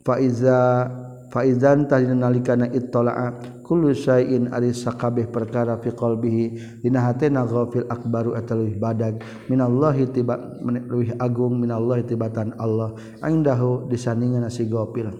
faiza 0.00 0.88
faizan 1.28 1.84
tadina 1.84 2.16
nalikana 2.16 2.64
itola'a 2.72 3.60
kullu 3.60 3.92
syai'in 3.92 4.48
ari 4.56 4.72
sakabeh 4.72 5.28
perkara 5.28 5.76
fi 5.84 5.92
qalbihi 5.92 6.80
dina 6.80 7.04
hatena 7.04 7.44
ghafil 7.44 7.84
akbaru 7.92 8.32
ataluh 8.32 8.72
badag 8.80 9.20
minallahi 9.52 10.08
tiba 10.16 10.40
menuhi 10.64 11.12
agung 11.20 11.60
minallahi 11.60 12.08
tibatan 12.08 12.56
Allah. 12.56 12.96
Indahu 13.20 13.84
disandingan 13.92 14.48
si 14.48 14.64
ghafil. 14.64 15.12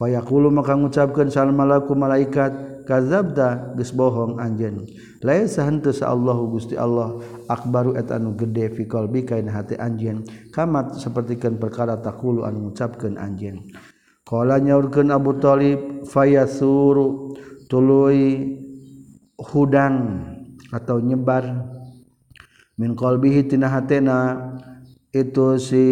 Wa 0.00 0.08
yaqulu 0.08 0.48
maka 0.48 0.72
ngucapkeun 0.72 1.28
sal 1.28 1.52
malaku 1.52 1.92
malaikat 1.92 2.71
kazabda 2.84 3.74
geus 3.78 3.90
bohong 3.94 4.38
anjeun. 4.38 4.86
Lain 5.22 5.46
sahenteus 5.46 6.02
Allahu 6.02 6.58
Gusti 6.58 6.74
Allah 6.78 7.18
akbaru 7.46 7.94
et 7.94 8.10
anu 8.10 8.34
gede 8.34 8.74
fi 8.74 8.86
qalbi 8.86 9.22
kain 9.26 9.46
hati 9.50 9.78
anjeun. 9.78 10.26
Kamat 10.50 10.98
sapertikeun 10.98 11.58
perkara 11.58 11.98
taqulu 11.98 12.46
anu 12.46 12.70
ngucapkeun 12.70 13.18
anjeun. 13.18 13.62
Qala 14.22 14.62
nyaurkeun 14.62 15.10
Abu 15.10 15.36
Thalib 15.38 16.06
fayasuru 16.06 17.34
tuluy 17.66 18.58
hudang 19.38 20.24
atau 20.70 21.02
nyebar 21.02 21.44
min 22.78 22.94
qalbihi 22.94 23.50
tina 23.50 23.68
hatena. 23.68 24.52
Itu 25.12 25.60
si 25.60 25.84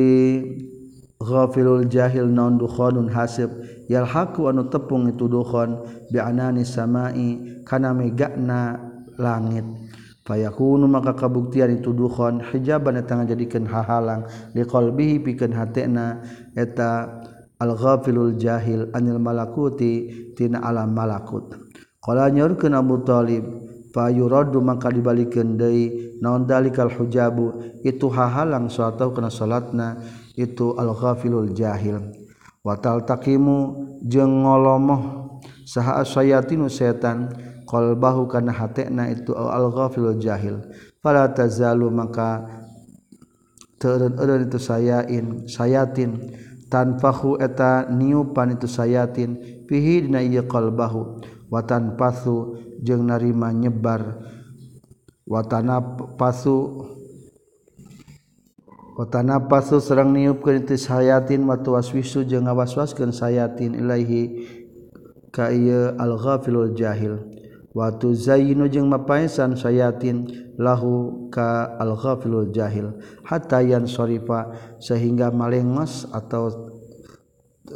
ghafilul 1.20 1.84
jahil 1.86 2.26
non 2.26 2.56
dukhonun 2.56 3.12
hasib. 3.12 3.52
Yalhaqu 3.92 4.48
anu 4.48 4.72
tepung 4.72 5.06
itu 5.12 5.28
dukhon. 5.28 5.84
Bi 6.08 6.18
anani 6.18 6.64
samai. 6.64 7.62
Kana 7.68 7.92
megana 7.92 8.80
langit. 9.20 9.64
Fayakunu 10.24 10.88
maka 10.88 11.12
kabuktian 11.12 11.76
itu 11.76 11.92
dukhon. 11.92 12.40
Hijaban 12.40 12.96
eta 12.96 13.20
ngajadikeun 13.20 13.68
hahalang. 13.68 14.24
Liqalbihi 14.56 15.20
pikeun 15.20 15.52
hatena 15.52 16.24
eta 16.56 17.20
al 17.60 17.76
ghafilul 17.76 18.40
jahil 18.40 18.88
anil 18.96 19.20
malakuti 19.20 20.32
tina 20.32 20.64
alam 20.64 20.96
malakut. 20.96 21.52
Qala 22.00 22.32
nyorkeun 22.32 22.72
Abu 22.72 23.04
Thalib 23.04 23.44
fayuradu 23.92 24.64
maka 24.64 24.88
dibalikeun 24.88 25.60
deui 25.60 26.16
naon 26.24 26.48
dalikal 26.48 26.88
hujabu. 26.88 27.60
Itu 27.84 28.08
hahalang 28.08 28.72
suatu 28.72 29.12
kana 29.12 29.28
salatna 29.28 30.00
itu 30.36 30.76
al-ghafilul 30.78 31.50
jahil. 31.54 32.12
Watal 32.60 33.08
takimu 33.08 33.88
jeung 34.04 34.44
ngolomoh. 34.44 35.02
Saha 35.64 36.02
sayatinu 36.02 36.68
setan 36.68 37.30
qalbahu 37.64 38.26
kana 38.28 38.52
hatena 38.52 39.08
itu 39.08 39.32
al-ghafilul 39.32 40.18
jahil. 40.20 40.60
Fala 41.00 41.30
tazalu 41.32 41.88
maka 41.88 42.44
teureun-eureun 43.80 44.50
itu 44.50 44.58
sayain 44.60 45.26
sayatin. 45.48 46.36
Tanfahu 46.70 47.40
eta 47.40 47.88
niupan 47.90 48.54
itu 48.54 48.68
sayatin. 48.70 49.64
Fihi 49.66 50.06
dina 50.06 50.20
ieu 50.20 50.44
qalbahu. 50.44 51.18
Wa 51.50 51.64
tanfasu 51.66 52.60
jeung 52.84 53.08
narima 53.08 53.50
nyebar. 53.50 54.22
Wa 55.26 55.42
tanapasu 55.46 56.86
kota 59.00 59.24
napasu 59.24 59.80
serang 59.80 60.12
niupkeun 60.12 60.68
ti 60.68 60.76
sayatin 60.76 61.40
matu 61.40 61.72
waswisu 61.72 62.20
jeung 62.28 62.44
ngawaswaskeun 62.44 63.16
sayatin 63.16 63.72
ilaihi 63.72 64.44
ka 65.32 65.48
ieu 65.48 65.96
al-ghafilul 65.96 66.76
jahil. 66.76 67.16
Watu 67.72 68.12
zainu 68.12 68.68
jeung 68.68 68.92
mapaisan 68.92 69.56
sayatin 69.56 70.28
lahu 70.60 71.32
ka 71.32 71.80
al-ghafilul 71.80 72.52
jahil. 72.52 72.92
Hatta 73.24 73.64
yan 73.64 73.88
sorifa 73.88 74.52
sehingga 74.76 75.32
malengos 75.32 76.04
atau 76.12 76.76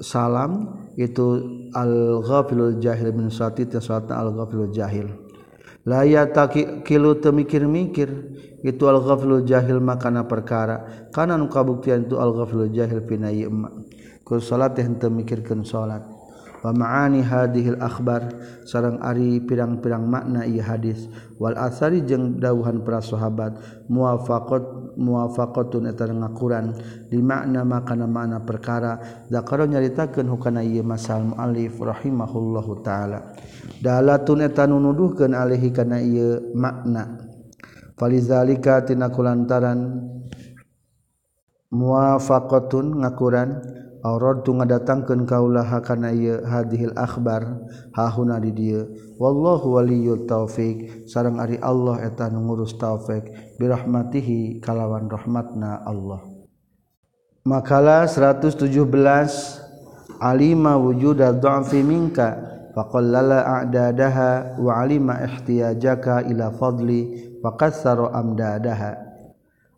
salam 0.04 0.76
itu 1.00 1.40
al-ghafilul 1.72 2.84
jahil 2.84 3.16
min 3.16 3.32
satit 3.32 3.72
ya 3.72 3.80
salatna 3.80 4.20
al-ghafilul 4.20 4.76
jahil. 4.76 5.08
La 5.88 6.04
ya 6.04 6.28
taqilu 6.28 7.16
mikir-mikir 7.16 8.12
itu 8.64 8.88
al-ghaflu 8.88 9.44
jahil 9.44 9.78
makana 9.84 10.24
perkara. 10.24 11.08
Kana 11.12 11.36
nu 11.36 11.52
kabuktian 11.52 12.08
itu 12.08 12.16
al-ghaflu 12.16 12.72
jahil 12.72 13.04
pina 13.04 13.28
ieu 13.28 13.52
ku 14.24 14.40
salat 14.40 14.72
teh 14.72 14.80
henteu 14.80 15.12
mikirkeun 15.12 15.68
salat. 15.68 16.00
Wa 16.64 16.72
ma'ani 16.72 17.20
hadhil 17.20 17.76
akhbar 17.76 18.40
sareng 18.64 18.96
ari 19.04 19.36
pirang-pirang 19.44 20.08
makna 20.08 20.48
ieu 20.48 20.64
hadis. 20.64 21.12
Wal 21.36 21.60
asari 21.60 22.00
jeung 22.08 22.40
dawuhan 22.40 22.80
para 22.80 23.04
sahabat 23.04 23.84
muwafaqat 23.92 24.96
muwafaqatun 24.96 25.92
eta 25.92 26.08
ngakuran 26.08 26.72
di 27.12 27.20
makna 27.20 27.68
makana 27.68 28.08
makna 28.08 28.40
perkara. 28.40 28.96
Zakaro 29.28 29.68
nyaritakeun 29.68 30.24
hukana 30.24 30.64
ieu 30.64 30.80
masal 30.80 31.36
muallif 31.36 31.76
rahimahullahu 31.76 32.80
taala. 32.80 33.36
Dalatun 33.84 34.48
eta 34.48 34.64
nunuduhkeun 34.64 35.36
alaihi 35.36 35.68
kana 35.68 36.00
ieu 36.00 36.48
makna 36.56 37.33
Falizalika 37.94 38.82
tina 38.82 39.10
kulantaran. 39.10 40.10
Muwafaqatun 41.70 43.02
ngakuran. 43.02 43.62
Aurad 44.04 44.44
tu 44.44 44.52
ngadatangkeun 44.52 45.24
kaulaha 45.24 45.80
kana 45.80 46.12
ieu 46.12 46.44
hadhil 46.44 46.92
akhbar. 46.92 47.64
Hahuna 47.96 48.36
di 48.36 48.52
dieu 48.52 48.84
wallahu 49.16 49.80
waliyut 49.80 50.28
taufik 50.28 51.08
sareng 51.08 51.40
ari 51.40 51.56
Allah 51.62 52.04
eta 52.04 52.28
nu 52.28 52.44
ngurus 52.44 52.76
taufik 52.76 53.32
birahmatihi 53.56 54.60
kalawan 54.60 55.08
rahmatna 55.08 55.80
Allah. 55.88 56.20
Makalah 57.48 58.04
117 58.04 58.60
alima 60.20 60.76
wujuda 60.76 61.32
dha'fi 61.32 61.80
minka. 61.80 62.52
Faqallala 62.76 63.62
a'dadaha 63.62 64.60
wa 64.60 64.84
alima 64.84 65.16
ihtiyajaka 65.22 66.28
ila 66.28 66.52
fadli 66.52 67.32
faqassara 67.44 68.16
amdadaha. 68.16 69.12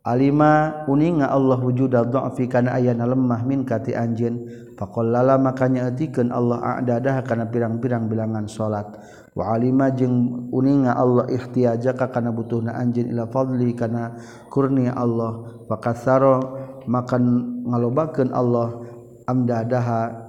Alima 0.07 0.87
uninga 0.87 1.27
Allah 1.35 1.59
wujuda 1.59 2.07
dha'fi 2.07 2.47
kana 2.47 2.79
ayana 2.79 3.11
lemah 3.11 3.43
min 3.43 3.67
kati 3.67 3.91
anjeun 3.91 4.47
faqallala 4.79 5.35
makanya 5.35 5.91
etikeun 5.91 6.31
Allah 6.31 6.63
a'dadaha 6.79 7.27
kana 7.27 7.51
pirang-pirang 7.51 8.07
bilangan 8.07 8.47
salat 8.47 8.87
wa 9.35 9.51
alima 9.51 9.91
jeung 9.91 10.47
uninga 10.55 10.95
Allah 10.95 11.27
ihtiyajaka 11.27 12.15
kana 12.15 12.31
butuhna 12.31 12.79
anjeun 12.79 13.11
ila 13.11 13.27
fadli 13.27 13.75
kana 13.75 14.15
kurnia 14.47 14.95
Allah. 14.95 15.67
Faqassara 15.67 16.39
makan 16.87 17.23
ngalobakan 17.67 18.31
Allah 18.31 18.79
amdaha 19.27 20.23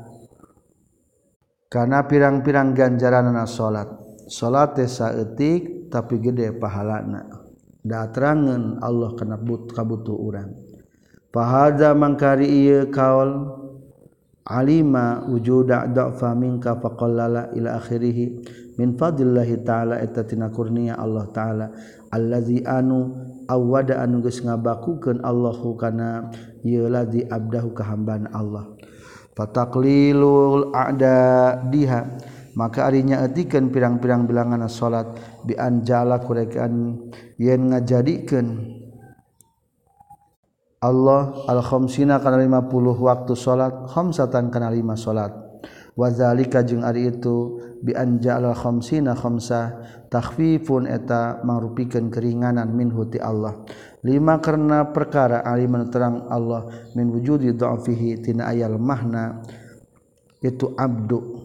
karena 1.70 2.02
pirang-pirang 2.02 2.74
ganjaran 2.74 3.30
anak 3.30 3.46
salat 3.46 3.94
salat 4.26 4.74
saattik 4.74 5.77
tapi 5.88 6.20
gede 6.22 6.54
pahalana. 6.56 7.48
Da 7.88 8.08
terangan 8.12 8.84
Allah 8.84 9.16
kenabut 9.16 9.72
kabutuh 9.72 10.16
urang. 10.16 10.52
Pahaza 11.32 11.96
mangkari 11.96 12.48
ieu 12.48 12.92
kaul 12.92 13.48
alima 14.48 15.24
wujuda 15.28 15.88
dha'fa 15.92 16.36
minka 16.36 16.80
faqallala 16.80 17.52
ila 17.56 17.80
akhirih 17.80 18.44
min 18.80 18.96
fadlillahi 18.96 19.64
ta'ala 19.64 20.00
eta 20.04 20.24
tina 20.24 20.52
kurnia 20.52 21.00
Allah 21.00 21.28
ta'ala. 21.32 21.68
Allazi 22.08 22.64
anu 22.64 23.12
awada 23.52 24.00
anu 24.00 24.24
geus 24.24 24.40
ngabakukeun 24.40 25.24
Allahu 25.24 25.76
kana 25.76 26.32
ieu 26.64 26.88
ladzi 26.88 27.28
abdahu 27.28 27.76
ka 27.76 27.84
Allah. 28.32 28.72
Fataklilul 29.36 30.74
a'da 30.74 31.20
diha. 31.70 32.02
Maka 32.58 32.90
arinya 32.90 33.22
etikeun 33.22 33.70
pirang-pirang 33.70 34.26
bilangan 34.26 34.66
salat 34.66 35.06
bi 35.46 35.54
anjala 35.54 36.18
kurekan 36.26 36.98
yen 37.38 37.70
ngajadikeun 37.70 38.48
Allah 40.82 41.46
al-khamsina 41.46 42.18
kana 42.18 42.42
50 42.42 42.74
waktu 42.98 43.34
salat 43.38 43.74
khamsatan 43.94 44.50
kana 44.50 44.74
5 44.74 44.98
salat 44.98 45.34
wazalika 45.94 46.66
jeung 46.66 46.82
ari 46.82 47.14
itu 47.14 47.62
bi 47.82 47.94
anjala 47.94 48.58
khamsina 48.58 49.14
khamsah 49.14 49.78
takhfifun 50.10 50.90
eta 50.90 51.42
mangrupikeun 51.46 52.10
keringanan 52.14 52.72
minhu 52.72 53.06
ti 53.10 53.20
Allah. 53.22 53.66
Lima 54.06 54.38
karena 54.40 54.88
perkara 54.94 55.42
aliman 55.44 55.90
terang 55.90 56.30
Allah 56.30 56.70
min 56.94 57.10
wujudi 57.12 57.52
dha'fihi 57.52 58.22
tina 58.24 58.48
ayal 58.54 58.78
mahna 58.78 59.42
itu 60.40 60.72
abdu 60.78 61.37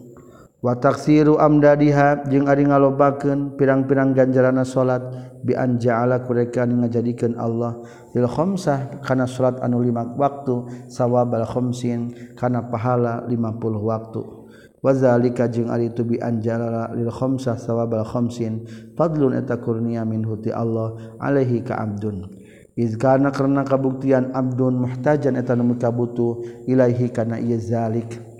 wataksiru 0.63 1.43
amdadiha 1.43 2.23
jeung 2.31 2.47
ari 2.47 2.63
ngalobakeun 2.63 3.59
pirang-pirang 3.59 4.15
ganjarana 4.15 4.63
salat 4.63 5.03
bi 5.43 5.51
an 5.59 5.75
ja'ala 5.75 6.23
kurekan 6.23 6.71
ngajadikeun 6.79 7.35
Allah 7.35 7.83
lil 8.15 8.23
khamsah 8.31 9.03
kana 9.03 9.27
salat 9.27 9.59
anu 9.59 9.83
lima 9.83 10.07
waktu 10.15 10.87
sawabal 10.87 11.43
khamsin 11.43 12.15
kana 12.39 12.63
pahala 12.71 13.27
50 13.27 13.35
waktu. 13.83 14.23
Wazalika 14.83 15.51
jeung 15.51 15.67
ari 15.67 15.91
tu 15.91 16.07
bi 16.07 16.15
an 16.23 16.39
ja'ala 16.39 16.95
lil 16.95 17.11
khamsah 17.11 17.59
sawabal 17.59 18.07
khamsin 18.07 18.63
fadlun 18.95 19.35
eta 19.35 19.59
kurnia 19.59 20.07
min 20.07 20.23
huti 20.23 20.47
Allah 20.47 20.95
alaihi 21.19 21.59
ka 21.59 21.75
abdun. 21.75 22.31
Iz 22.79 22.95
kana 22.95 23.35
karena 23.35 23.67
kabuktian 23.67 24.31
abdun 24.31 24.79
muhtajan 24.79 25.35
eta 25.35 25.59
nu 25.59 25.75
butuh 25.75 26.39
ilaihi 26.71 27.11
kana 27.11 27.35
ieu 27.35 27.59
zalik. 27.59 28.32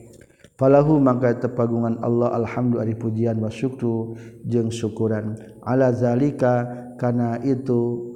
Falahu 0.64 0.96
maka 1.04 1.36
tepagungan 1.36 2.00
Allah 2.00 2.32
alhamdulillah 2.40 2.96
pujian 2.96 3.36
wa 3.44 3.52
syukru 3.52 4.16
jeung 4.48 4.72
syukuran. 4.72 5.36
Ala 5.60 5.92
zalika 5.92 6.64
kana 6.96 7.44
itu 7.44 8.16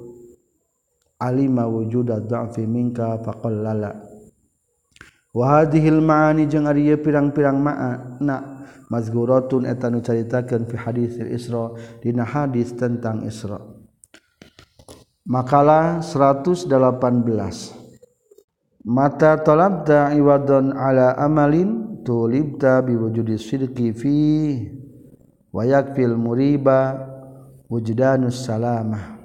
alima 1.20 1.68
wujuda 1.68 2.24
dha'fi 2.24 2.64
minka 2.64 3.20
faqallala. 3.20 4.00
Wa 5.36 5.60
hadhil 5.60 6.00
ma'ani 6.00 6.48
jeung 6.48 6.64
ari 6.64 6.88
pirang-pirang 6.96 7.60
ma'ana 7.60 8.64
mazguratun 8.88 9.68
eta 9.68 9.92
nu 9.92 10.00
caritakeun 10.00 10.64
fi 10.64 10.76
hadis 10.88 11.20
Isra 11.20 11.76
dina 12.00 12.24
hadis 12.24 12.72
tentang 12.72 13.28
Isra. 13.28 13.60
Makalah 15.28 16.00
118 16.00 16.72
mata 18.88 19.36
talabta 19.36 20.16
iwadon 20.16 20.72
ala 20.72 21.12
amalin 21.20 21.87
tulibta 22.08 22.80
biwujudi 22.80 23.36
sidqi 23.36 23.92
fi 23.92 24.16
wa 25.52 25.60
yakfil 25.60 26.16
muriba 26.16 26.96
wujdanus 27.68 28.48
salamah. 28.48 29.20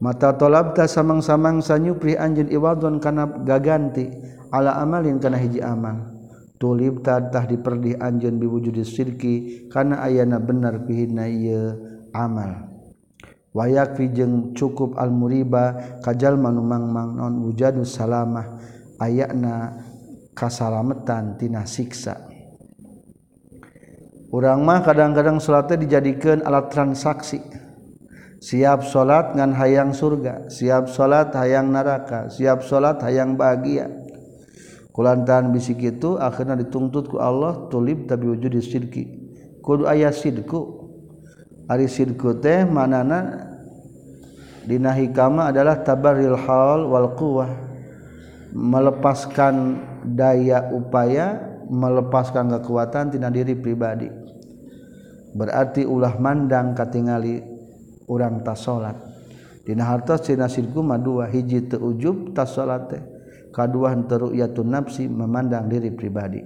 Mata 0.00 0.32
talabta 0.32 0.88
samang-samang 0.88 1.60
sanyupri 1.60 2.16
anjeun 2.16 2.48
iwadon 2.48 2.96
kana 2.96 3.28
gaganti 3.44 4.08
ala 4.48 4.80
amalin 4.80 5.20
kana 5.20 5.36
hiji 5.36 5.60
amal. 5.60 6.16
Tulibta 6.56 7.20
tah 7.28 7.44
diperdih 7.44 8.00
anjeun 8.00 8.40
biwujudi 8.40 8.80
sidqi 8.80 9.34
kana 9.68 10.00
ayana 10.00 10.40
bener 10.40 10.80
fihi 10.88 11.12
na 11.12 11.28
ieu 11.28 11.76
amal. 12.16 12.72
Wayakfi 13.52 14.16
jeung 14.16 14.56
cukup 14.56 14.96
al 14.96 15.12
muriba 15.12 15.76
kajal 16.00 16.40
manumang 16.40 16.88
mang 16.88 17.20
non 17.20 17.40
wujadus 17.44 17.96
salamah 17.96 18.60
ayana 19.00 19.76
kasalametantina 20.36 21.64
siksa. 21.64 22.20
Urang 24.28 24.68
mah 24.68 24.84
kadang-kadang 24.84 25.40
salatnya 25.40 25.80
dijadikan 25.80 26.44
alat 26.44 26.68
transaksi. 26.68 27.40
Siap 28.36 28.84
salat 28.84 29.32
ngan 29.32 29.56
hayang 29.56 29.96
surga 29.96 30.52
siap 30.52 30.92
salat 30.92 31.32
hayang 31.32 31.72
neraka 31.72 32.28
siap 32.28 32.60
salat 32.60 33.00
hayang 33.00 33.32
bahagia. 33.32 33.88
Kulantaran 34.92 35.52
bisik 35.56 35.80
itu 35.80 36.20
akhirnya 36.20 36.56
dituntut 36.56 37.08
ku 37.08 37.16
Allah 37.16 37.68
tulib 37.72 38.04
tapi 38.04 38.28
wujud 38.28 38.52
di 38.52 38.60
sidki. 38.60 39.04
Kudu 39.64 39.88
ayah 39.88 40.12
sidku. 40.12 40.84
Ari 41.66 41.88
sidku 41.88 42.36
teh 42.38 42.62
manana 42.68 43.50
dina 44.68 44.92
hikama 44.92 45.50
adalah 45.50 45.80
tabaril 45.80 46.36
hal 46.36 46.86
wal 46.86 47.16
quwah 47.16 47.50
melepaskan 48.56 49.84
daya 50.16 50.72
upaya 50.72 51.60
melepaskan 51.68 52.48
kekuatan 52.56 53.12
tina 53.12 53.28
diri 53.28 53.52
pribadi. 53.52 54.08
Berarti 55.36 55.84
ulah 55.84 56.16
mandang 56.16 56.72
katingali 56.72 57.44
orang 58.08 58.40
tas 58.40 58.64
salat. 58.64 58.96
Dina 59.66 59.84
hartos 59.84 60.24
cina 60.24 60.48
sirku 60.48 60.80
dua 61.04 61.28
hiji 61.28 61.68
teujub 61.68 62.32
tas 62.32 62.56
salat 62.56 62.88
teh. 62.88 63.02
Kadua 63.52 63.92
henteu 63.92 64.32
yatun 64.32 64.72
nafsi 64.72 65.04
memandang 65.04 65.68
diri 65.68 65.92
pribadi. 65.92 66.40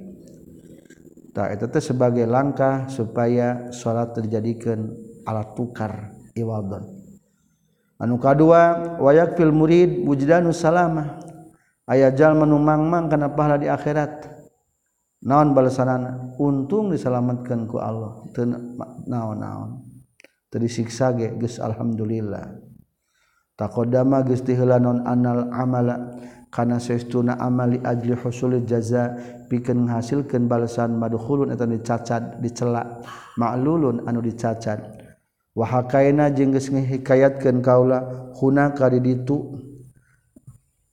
Tak 1.31 1.55
itu 1.55 1.67
teh 1.71 1.83
sebagai 1.83 2.27
langkah 2.27 2.91
supaya 2.91 3.71
salat 3.71 4.19
terjadikan 4.19 4.91
alat 5.23 5.55
tukar 5.55 6.11
iwadon. 6.35 6.83
Anu 8.03 8.19
kadua 8.19 8.99
wayak 8.99 9.39
fil 9.39 9.55
murid 9.55 10.03
wujdanu 10.03 10.51
salamah. 10.51 11.30
ayajal 11.91 12.39
menumangmang 12.39 13.11
karena 13.11 13.35
pahala 13.35 13.59
di 13.59 13.67
akhirat. 13.67 14.31
Naon 15.27 15.53
balasanana? 15.53 16.33
Untung 16.39 16.95
diselamatkan 16.95 17.67
ku 17.67 17.83
Allah. 17.83 18.25
Naon-naon. 19.05 19.83
Tadi 20.49 20.67
ge 20.71 21.29
geus 21.37 21.59
alhamdulillah. 21.59 22.57
Taqaddama 23.59 24.25
geus 24.25 24.47
diheula 24.47 24.79
non 24.79 25.03
anal 25.05 25.51
amala. 25.51 26.17
Kana 26.51 26.83
saestuna 26.83 27.37
amali 27.37 27.83
ajli 27.85 28.17
husul 28.17 28.63
jaza. 28.65 29.13
Pikeun 29.51 29.91
ngahasilkeun 29.91 30.49
balasan 30.49 30.97
madkhulun 30.97 31.53
eta 31.53 31.69
dicacat 31.69 32.41
dicela. 32.41 33.03
Ma'lulun 33.37 34.09
anu 34.09 34.25
dicacad 34.25 35.11
wa 35.51 35.67
hakaina 35.67 36.31
jeung 36.31 36.55
geus 36.55 36.71
ngahikayatkeun 36.71 37.59
kaula 37.61 38.31
hunaka 38.39 38.87
di 38.95 39.03
ditu 39.03 39.59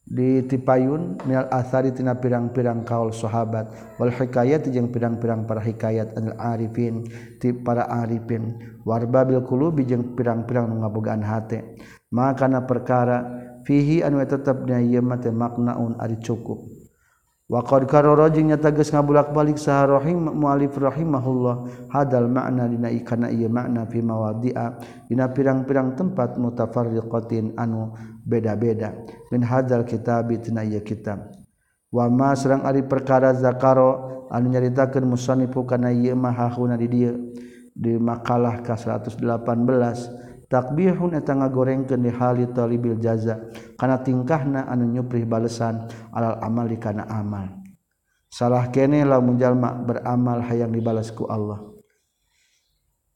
ditipayun 0.07 1.19
minal 1.27 1.51
asari 1.51 1.91
tina 1.91 2.15
pirang-pirang 2.15 2.87
kaul 2.87 3.11
sahabat. 3.11 3.67
Wal 3.99 4.15
hikayat 4.15 4.67
jeung 4.71 4.87
pirang-pirang 4.89 5.43
para 5.43 5.59
hikayat 5.59 6.15
anil 6.15 6.35
arifin 6.39 7.03
ti 7.37 7.51
para 7.51 7.85
arifin. 7.91 8.55
Warba 8.87 9.27
bil 9.27 9.43
qulubi 9.43 9.83
jeung 9.83 10.15
pirang-pirang 10.15 10.71
nu 10.71 10.79
ngabogaan 10.79 11.23
hate. 11.23 11.75
Maka 12.07 12.47
na 12.47 12.63
perkara 12.63 13.27
fihi 13.67 13.99
anu 13.99 14.23
tetepna 14.23 14.79
ieu 14.79 15.03
mah 15.03 15.19
teh 15.19 15.31
maknaun 15.31 15.99
ari 15.99 16.15
cukup. 16.23 16.63
Wa 17.47 17.63
qad 17.63 17.87
karara 17.87 18.27
jeung 18.27 18.51
nyata 18.51 18.75
geus 18.75 18.91
ngabulak-balik 18.91 19.55
saha 19.55 19.99
rahim 19.99 20.19
mualif 20.35 20.75
rahimahullah 20.75 21.87
hadal 21.95 22.27
makna 22.27 22.67
dina 22.67 22.91
ikana 22.91 23.31
ieu 23.31 23.47
makna 23.47 23.87
fi 23.87 24.03
mawadi'a. 24.03 24.79
Dina 25.07 25.31
pirang-pirang 25.31 25.95
tempat 25.95 26.35
mutafarriqatin 26.39 27.55
anu 27.55 27.95
beda-beda. 28.27 28.91
Min 29.31 29.47
hadzal 29.47 29.87
kitab 29.87 30.27
tina 30.43 30.67
ieu 30.67 30.83
kitab. 30.83 31.31
Wa 31.87 32.11
ma 32.11 32.35
sareng 32.35 32.67
ari 32.67 32.83
perkara 32.83 33.31
zakaro 33.31 34.27
anu 34.27 34.51
nyaritakeun 34.51 35.07
musannifu 35.07 35.63
kana 35.63 35.95
ieu 35.95 36.11
mah 36.19 36.35
hahuna 36.35 36.75
di 36.75 36.87
dieu 36.91 37.15
di 37.71 37.95
makalah 37.95 38.59
ka 38.59 38.75
118 38.75 39.23
takbihun 40.51 41.15
eta 41.15 41.31
ngagorengkeun 41.31 42.03
di 42.03 42.11
hali 42.11 42.43
talibil 42.51 42.99
jaza 42.99 43.39
kana 43.79 44.03
tingkahna 44.03 44.67
anu 44.67 44.83
nyuprih 44.91 45.23
balesan 45.23 45.87
alal 46.11 46.35
amal 46.43 46.67
kana 46.75 47.07
amal. 47.07 47.47
Salah 48.27 48.67
kene 48.67 49.07
lamun 49.07 49.39
jalma 49.39 49.71
beramal 49.71 50.43
hayang 50.43 50.75
dibalas 50.75 51.15
ku 51.15 51.23
Allah. 51.31 51.63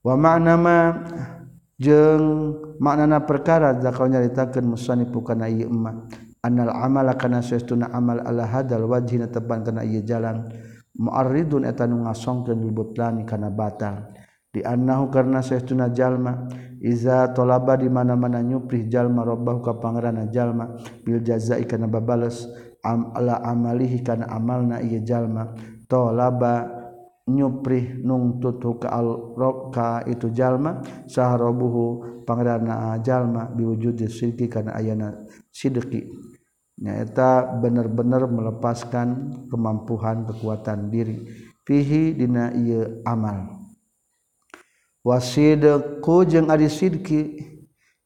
Wa 0.01 0.15
ma'na 0.15 0.55
ma 0.55 0.77
jeung 1.81 2.53
maknana 2.77 3.25
perkara 3.25 3.73
zakal 3.81 4.05
nyaritakeun 4.05 4.69
musannif 4.69 5.09
kana 5.25 5.49
ieu 5.49 5.65
emma. 5.65 6.05
Annal 6.45 6.73
amala 6.73 7.17
kana 7.17 7.41
saestuna 7.41 7.89
amal 7.93 8.21
ala 8.21 8.45
hadal 8.45 8.85
wajhina 8.85 9.29
teban 9.33 9.65
kana 9.65 9.81
ieu 9.81 10.05
jalan. 10.05 10.45
Mu'arridun 11.01 11.65
eta 11.65 11.89
nu 11.89 12.05
ngasongkeun 12.05 12.61
libutlani 12.61 13.25
kana 13.25 13.49
batal. 13.49 14.13
Di 14.51 14.61
annahu 14.61 15.07
karna 15.09 15.41
saestuna 15.41 15.89
jalma 15.89 16.45
iza 16.83 17.31
talaba 17.31 17.79
di 17.79 17.87
mana-mana 17.87 18.43
nyuprih 18.43 18.91
jalma 18.91 19.23
rabbahu 19.23 19.63
ka 19.63 19.79
pangeranna 19.79 20.27
jalma 20.27 20.75
bil 21.07 21.23
jazai 21.23 21.63
kana 21.63 21.87
babales 21.87 22.51
am 22.83 23.15
ala 23.15 23.39
amalihi 23.47 24.03
kana 24.03 24.27
amalna 24.27 24.83
ieu 24.83 24.99
jalma 25.05 25.55
talaba 25.87 26.80
nyupri 27.29 28.01
nungtut 28.01 28.61
ka 29.73 30.05
itu 30.09 30.33
jalma 30.33 30.81
sahrobuhu 31.05 32.23
pangerana 32.25 32.97
jalma 33.05 33.49
biwujud 33.53 34.01
sidki 34.09 34.49
karena 34.49 34.73
ayana 34.77 35.25
sidki 35.53 36.09
nyaeta 36.81 37.61
benar-benar 37.61 38.25
melepaskan 38.25 39.07
kemampuan 39.47 40.25
kekuatan 40.25 40.89
diri. 40.89 41.29
Fihi 41.61 42.17
dina 42.17 42.49
ieu 42.57 43.05
amal. 43.05 43.69
Wasidku 45.05 46.25
jeung 46.25 46.49
ari 46.49 46.65
sidki 46.65 47.37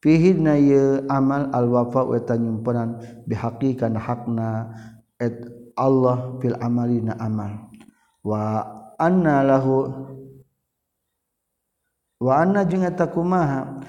fihi 0.03 0.35
dina 0.35 0.59
ieu 0.59 1.07
amal 1.07 1.47
al 1.55 1.71
wafa 1.71 2.03
eta 2.19 2.35
nyumpenan 2.35 2.99
bihaqi 3.23 3.79
kana 3.79 3.99
hakna 3.99 4.75
et 5.23 5.39
Allah 5.79 6.35
fil 6.43 6.59
amalina 6.59 7.15
amal. 7.15 7.71
Wa 8.27 8.67
anna 8.99 9.43
lahu 9.43 9.91
wa 12.21 12.33
anna 12.39 12.63
jeung 12.63 12.87
eta 12.87 13.07
kumaha 13.11 13.79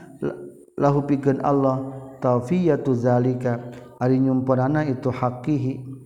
lahu 0.76 1.06
pikeun 1.06 1.40
Allah 1.40 1.80
tawfiyatu 2.20 2.92
zalika 2.96 3.60
ari 4.02 4.20
nyumpunana 4.20 4.84
itu 4.84 5.08
haqihi 5.08 5.96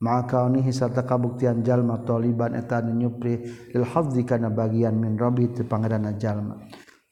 maka 0.00 0.48
unihi 0.48 0.72
sarta 0.72 1.04
kabuktian 1.04 1.60
jalma 1.60 2.00
taliban 2.04 2.56
eta 2.56 2.80
nyupri 2.80 3.44
lil 3.72 3.84
hafzi 3.84 4.24
kana 4.24 4.48
bagian 4.48 4.96
min 4.96 5.16
rabbi 5.20 5.52
ti 5.52 5.60
pangeranna 5.60 6.16
jalma. 6.16 6.56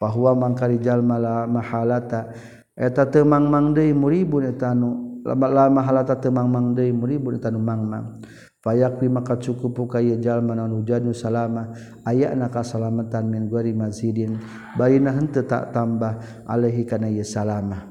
Bahwa 0.01 0.33
mangkari 0.33 0.81
jalma 0.81 1.21
la 1.21 1.45
mahalata 1.45 2.33
eta 2.73 3.05
teu 3.11 3.29
mang-mang 3.29 3.77
deui 3.77 3.93
muribun 3.93 4.49
eta 4.49 4.73
nu 4.73 5.21
la 5.27 5.69
mahalata 5.69 6.17
teu 6.17 6.33
mang-mang 6.33 6.73
deui 6.73 6.95
muribun 6.95 7.37
eta 7.37 7.53
nu 7.53 7.61
mang-mang. 7.61 8.25
payak 8.59 8.99
maka 9.07 9.39
cukup 9.39 9.87
kayjal 9.87 10.43
menjanu 10.43 11.15
salama 11.15 11.71
aya 12.03 12.35
naka 12.35 12.67
salamatan 12.67 13.31
min 13.31 13.47
gori 13.47 13.71
mazidin 13.71 14.35
bainahan 14.75 15.31
tetak 15.31 15.71
tambah 15.71 16.19
Alehi 16.43 16.83
kana 16.83 17.07
salama. 17.23 17.87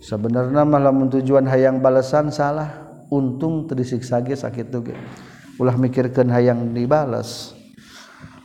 Sebenarnya 0.00 0.64
malam 0.64 1.12
tujuan 1.12 1.44
hayang 1.44 1.84
balasan 1.84 2.32
salah 2.32 2.88
untung 3.12 3.68
terisiksage 3.68 4.38
sakit 4.38 4.72
tuge 4.72 4.96
ulah 5.60 5.76
mikirkan 5.76 6.32
hayang 6.32 6.72
dibalas 6.72 7.52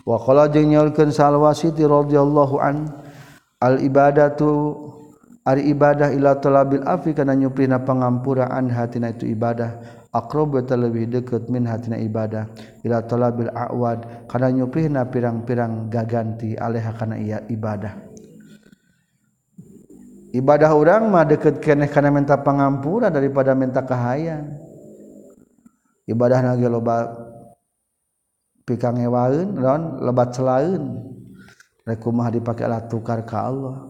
wa 0.04 0.20
qala 0.20 0.52
jeung 0.52 0.68
nyaurkeun 0.74 1.16
salwasiti 1.16 1.88
radhiyallahu 1.88 2.60
an 2.60 2.92
al 3.64 3.80
ibadatu 3.80 4.76
ari 5.48 5.72
ibadah 5.72 6.12
ila 6.12 6.44
talabil 6.44 6.84
afi 6.84 7.16
kana 7.16 7.38
nyuprina 7.38 7.88
pangampura 7.88 8.52
an 8.52 8.68
hatina 8.74 9.14
itu 9.16 9.30
ibadah. 9.30 10.04
Wa 10.16 10.76
lebih 10.80 11.12
deket 11.12 11.52
min 11.52 11.68
hatina 11.68 12.00
ibadah. 12.00 12.48
Ila 12.88 13.04
talabil 13.04 13.52
awad. 13.52 14.28
Kana 14.32 14.48
nyuprina 14.48 15.04
pirang-pirang 15.12 15.92
gaganti 15.92 16.56
alaiha 16.56 16.92
kana 16.96 17.20
iya 17.20 17.44
ibadah. 17.52 18.00
Ibadah 20.36 20.72
orang 20.72 21.12
mah 21.12 21.28
deket 21.28 21.60
keneh 21.60 21.88
karena 21.92 22.12
minta 22.12 22.36
pengampura 22.40 23.12
daripada 23.12 23.52
minta 23.56 23.84
kahayang. 23.84 24.56
Ibadah 26.08 26.40
lagi 26.44 26.68
loba 26.68 27.12
pikang 28.68 29.00
ewaeun 29.04 29.58
non 29.58 30.00
lebat 30.04 30.36
selain 30.36 31.02
rekumah 31.88 32.30
dipakai 32.30 32.68
alat 32.68 32.88
tukar 32.92 33.24
ke 33.24 33.36
Allah. 33.36 33.90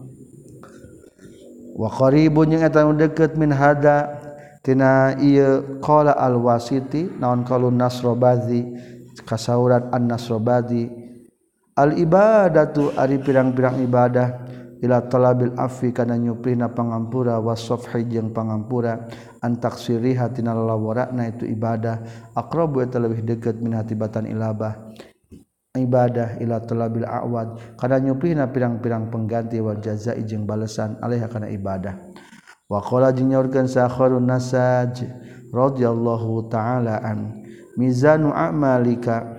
Wa 1.76 1.92
qaribun 1.92 2.56
yang 2.56 2.64
eta 2.64 2.88
deket 2.88 3.36
min 3.36 3.52
hada 3.52 4.25
tina 4.66 5.14
ieu 5.22 5.78
qala 5.78 6.18
al 6.18 6.42
wasiti 6.42 7.06
naon 7.06 7.46
qalu 7.46 7.70
nasrobadi 7.70 8.66
kasaurat 9.22 9.94
an 9.94 10.10
nasrobadi 10.10 10.90
al 11.78 11.94
ibadatu 11.94 12.90
ari 12.98 13.22
pirang-pirang 13.22 13.78
ibadah 13.86 14.28
talabil 15.06 15.54
afi 15.56 15.90
kana 15.90 16.18
nyuprina 16.18 16.68
pangampura 16.70 17.40
wasofhi 17.40 18.06
jeung 18.06 18.30
pangampura 18.30 19.08
antaksiri 19.40 20.14
hatina 20.14 20.52
lawarakna 20.52 21.32
itu 21.32 21.48
ibadah. 21.48 22.04
Akrabu 22.36 22.84
eta 22.84 23.00
lebih 23.00 23.24
dekat 23.24 23.58
min 23.58 23.74
hatibatan 23.74 24.28
ilabah. 24.28 24.94
Ibadah 25.76 26.40
ila 26.40 26.62
talabil 26.64 27.04
awad 27.04 27.76
kana 27.76 28.00
nyuprina 28.00 28.48
pirang-pirang 28.48 29.12
pengganti 29.12 29.60
wal 29.60 29.76
jazai 29.76 30.24
jeung 30.24 30.48
balesan 30.48 30.96
alaiha 31.04 31.28
kana 31.28 31.52
ibadah 31.52 32.05
wakola 32.66 33.14
jinyaurkan 33.14 33.70
sakharun 33.70 34.26
nasaj 34.26 35.06
radhiyallahu 35.50 36.50
ta'ala 36.50 37.02
an. 37.02 37.42
Mizanu 37.76 38.32
amalika 38.32 39.36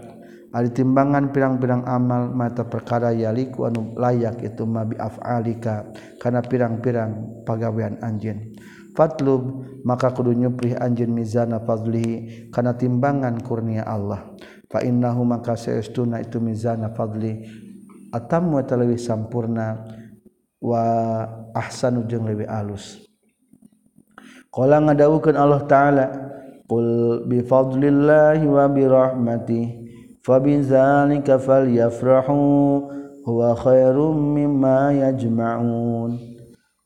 ari 0.54 0.70
timbangan 0.72 1.34
pirang-pirang 1.34 1.84
amal 1.90 2.30
mata 2.32 2.66
perkara 2.66 3.10
yaliku 3.14 3.66
anu 3.68 3.98
layak 3.98 4.42
itu 4.46 4.64
mabi 4.66 4.98
af'alika 4.98 5.90
Karena 6.22 6.42
pirang-pirang 6.46 7.44
pagawean 7.44 7.98
anjeun. 8.02 8.58
Fatlub 8.98 9.66
maka 9.86 10.10
kudu 10.14 10.34
nyuprih 10.34 10.78
anjeun 10.78 11.14
mizana 11.14 11.62
fadlihi 11.62 12.50
Karena 12.54 12.74
timbangan 12.74 13.42
kurnia 13.42 13.86
Allah. 13.86 14.34
Fa 14.68 14.84
innahu 14.84 15.24
maka 15.24 15.56
saestuna 15.56 16.22
itu 16.22 16.38
mizana 16.38 16.94
fadli. 16.94 17.46
Atammu 18.14 18.62
talawi 18.64 18.96
sampurna 19.00 19.84
wa 20.62 20.84
ahsanu 21.54 22.04
jeung 22.08 22.26
leuwih 22.28 22.50
alus. 22.50 23.07
Qala 24.54 24.82
ngadawukeun 24.82 25.36
Allah 25.36 25.62
taala 25.68 26.06
qul 26.68 27.24
bi 27.28 27.44
fadlillahi 27.44 28.44
wa 28.48 28.68
bi 28.68 28.84
rahmatihi 28.84 29.66
fabizalika 30.24 31.40
falyafrahu 31.40 32.40
huwa 33.24 33.56
khairum 33.56 34.16
mimma 34.36 34.92
yajma'un. 34.92 36.36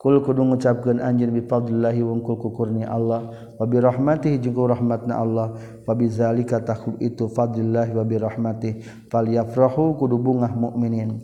Kul 0.02 0.18
kudu 0.18 0.42
ngucapkeun 0.42 0.98
anjeun 0.98 1.30
bi 1.30 1.46
fadlillahi 1.46 2.02
wungkul 2.02 2.34
kukurni 2.34 2.82
Allah 2.82 3.54
wa 3.54 3.62
bi 3.70 3.78
rahmatihi 3.78 4.42
jeung 4.42 4.58
rahmatna 4.58 5.14
Allah 5.14 5.54
fabizalika 5.86 6.58
takhub 6.58 6.98
itu 6.98 7.30
fadlillahi 7.30 7.94
wa 7.94 8.02
bi 8.02 8.18
rahmatihi 8.18 9.06
falyafrahu 9.14 9.94
kudu 10.02 10.18
bungah 10.18 10.50
mukminin. 10.58 11.22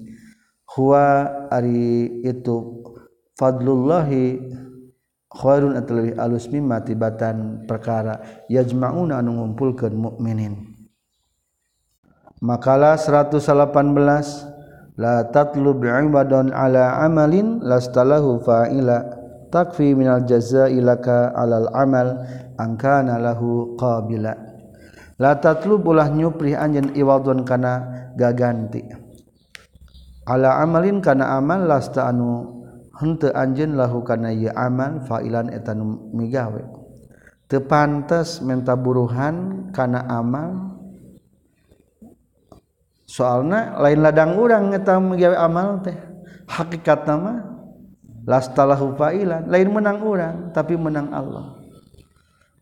Huwa 0.78 1.26
ari 1.50 2.22
itu 2.22 2.86
fadlullahi 3.34 4.38
khairun 5.28 5.76
atau 5.76 6.00
lebih 6.00 6.14
alus 6.16 6.48
mimma 6.48 6.80
tibatan 6.84 7.68
perkara. 7.68 8.44
Yajma'una 8.48 9.20
anu 9.20 9.40
ngumpulkeun 9.40 9.94
mukminin. 9.94 10.74
Makalah 12.38 12.96
118 12.96 14.96
la 14.98 15.26
tatlub 15.28 15.82
ibadon 15.82 16.54
ala 16.54 17.02
amalin 17.04 17.60
lastalahu 17.60 18.40
fa'ila. 18.42 19.18
Takfi 19.48 19.96
minal 19.96 20.28
jazaa'i 20.28 20.76
laka 20.84 21.32
alal 21.32 21.72
amal 21.72 22.20
angkana 22.60 23.16
lahu 23.16 23.80
qabila. 23.80 24.36
La 25.16 25.40
tatlub 25.40 25.88
ulah 25.88 26.12
nyuprih 26.12 26.52
anjeun 26.52 26.92
iwadon 26.92 27.48
kana 27.48 27.80
gaganti. 28.12 28.84
Ala 30.28 30.60
amalin 30.60 31.00
kana 31.00 31.40
amal 31.40 31.64
lasta 31.64 32.12
anu 32.12 32.57
henteu 32.98 33.30
anjeun 33.30 33.78
lahu 33.78 34.02
kana 34.02 34.34
ieu 34.34 34.50
amal 34.52 35.02
fa'ilan 35.06 35.54
eta 35.54 35.72
nu 35.72 36.10
migawe. 36.12 36.62
Teu 37.48 37.64
pantes 37.64 38.44
menta 38.44 38.76
buruhan 38.76 39.68
kana 39.72 40.04
amal 40.04 40.76
soalna 43.08 43.80
lain 43.80 44.04
ladang 44.04 44.36
urang 44.36 44.74
eta 44.74 44.98
migawe 44.98 45.38
amal 45.38 45.80
teh. 45.80 45.96
Hakikatna 46.48 47.14
mah 47.16 47.38
lastalahu 48.26 48.98
fa'ilan. 48.98 49.48
Lain 49.48 49.68
menang 49.72 50.02
urang 50.02 50.36
tapi 50.52 50.76
menang 50.76 51.08
Allah. 51.14 51.56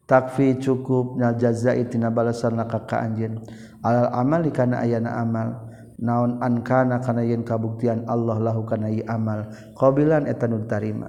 Takfi 0.07 0.63
cukup 0.63 1.19
na 1.19 1.35
jazai 1.35 1.83
tina 1.91 2.15
balasan 2.15 2.55
laka 2.55 2.79
ka 2.87 3.03
anjeun. 3.03 3.43
Alal 3.83 4.07
amal 4.15 4.47
kana 4.55 4.87
ayana 4.87 5.19
amal. 5.19 5.67
naon 5.97 6.41
ankana 6.45 7.01
kana 7.01 7.25
yen 7.25 7.45
kabuktian 7.45 8.05
Allah 8.09 8.37
lahu 8.41 8.65
kana 8.69 8.93
amal. 9.09 9.49
Qabilan 9.77 10.29
eta 10.29 10.45
nu 10.49 10.65
tarima 10.69 11.09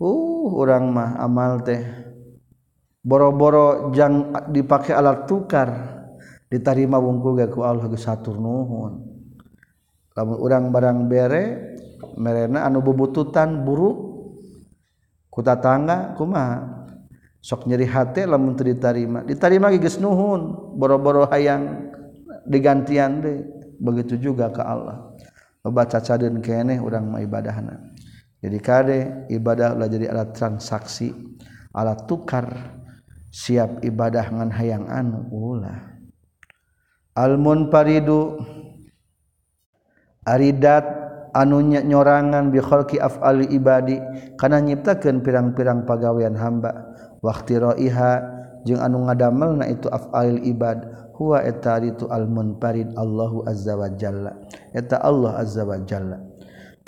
uh 0.00 0.48
urang 0.56 0.90
mah 0.90 1.20
amal 1.20 1.60
teh. 1.60 1.80
Boro-boro 3.00 3.96
jang 3.96 4.28
dipake 4.52 4.92
alat 4.92 5.24
tukar 5.24 5.72
ditarima 6.52 7.00
wungkul 7.00 7.40
ge 7.40 7.48
ku 7.48 7.64
Allah 7.64 7.88
geus 7.88 8.04
satur 8.04 8.36
nuhun. 8.36 9.08
Lamun 10.12 10.36
urang 10.36 10.68
barang 10.68 11.08
bere 11.08 11.76
merena 12.20 12.68
anu 12.68 12.84
bubututan 12.84 13.64
buruk 13.64 13.96
ku 15.32 15.40
tatangga 15.40 16.12
kumaha 16.12 16.84
sok 17.40 17.64
nyeri 17.64 17.88
hati 17.88 18.28
lamun 18.28 18.52
teu 18.52 18.68
ditarima. 18.68 19.24
Ditarima 19.24 19.72
geus 19.72 19.96
nuhun 19.96 20.76
boro-boro 20.76 21.24
hayang 21.32 21.88
digantian 22.44 23.24
deh. 23.24 23.59
begitu 23.80 24.20
juga 24.20 24.52
ke 24.52 24.60
Allah. 24.60 25.16
Loba 25.64 25.88
cacadeun 25.88 26.40
keneh 26.44 26.80
urang 26.80 27.08
mah 27.08 27.24
ibadahna. 27.24 27.80
Jadi 28.40 28.58
kade 28.60 29.00
ibadah 29.28 29.76
ulah 29.76 29.88
jadi 29.88 30.08
alat 30.08 30.32
transaksi 30.32 31.12
alat 31.76 32.08
tukar 32.08 32.48
siap 33.28 33.84
ibadah 33.84 34.24
ngan 34.32 34.50
hayang 34.52 34.88
anu 34.88 35.28
ulah. 35.28 36.00
Al 37.12 37.36
munfaridu 37.36 38.40
aridat 40.24 40.88
anunya 41.36 41.84
nyorangan 41.84 42.48
bi 42.48 42.64
khalqi 42.64 42.96
af'ali 42.96 43.52
ibadi 43.52 44.00
kana 44.40 44.64
nyiptakeun 44.64 45.20
pirang-pirang 45.20 45.84
pagawean 45.84 46.36
hamba. 46.40 46.96
Waqtiraiha 47.20 48.10
jeung 48.64 48.80
anu 48.80 49.04
ngadamelna 49.04 49.68
itu 49.68 49.92
af'alil 49.92 50.40
ibad. 50.48 50.88
huwa 51.20 51.44
eta 51.44 51.76
itu 51.84 52.08
almunparid 52.08 52.96
Allahu 52.96 53.44
azza 53.44 53.76
wa 53.76 53.92
jalla. 53.92 54.32
Eta 54.72 55.04
Allah 55.04 55.36
azza 55.36 55.68
wa 55.68 55.76
jalla. 55.84 56.16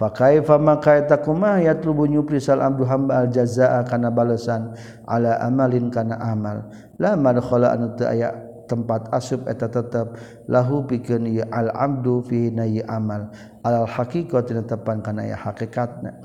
Fa 0.00 0.08
kaifa 0.08 0.56
maka 0.56 1.04
eta 1.04 1.20
kumah 1.20 1.60
yatlubu 1.60 2.08
nyupri 2.08 2.40
sal 2.40 2.64
abdu 2.64 2.88
hamba 2.88 3.22
al 3.22 3.28
jazaa 3.28 3.84
kana 3.84 4.08
balasan 4.08 4.72
ala 5.04 5.36
amalin 5.44 5.92
kana 5.92 6.16
amal. 6.16 6.64
La 6.96 7.12
madkhala 7.12 7.76
an 7.76 7.92
ta 8.00 8.08
aya 8.08 8.32
tempat 8.72 9.12
asub 9.12 9.44
eta 9.44 9.68
tetap 9.68 10.16
lahu 10.48 10.88
pikeun 10.88 11.28
ieu 11.28 11.44
al 11.52 11.68
abdu 11.76 12.24
fi 12.24 12.48
nayi 12.48 12.80
amal. 12.88 13.28
Al 13.60 13.84
haqiqatin 13.84 14.64
tepan 14.64 15.04
kana 15.04 15.28
ya 15.28 15.36
hakikatna. 15.36 16.16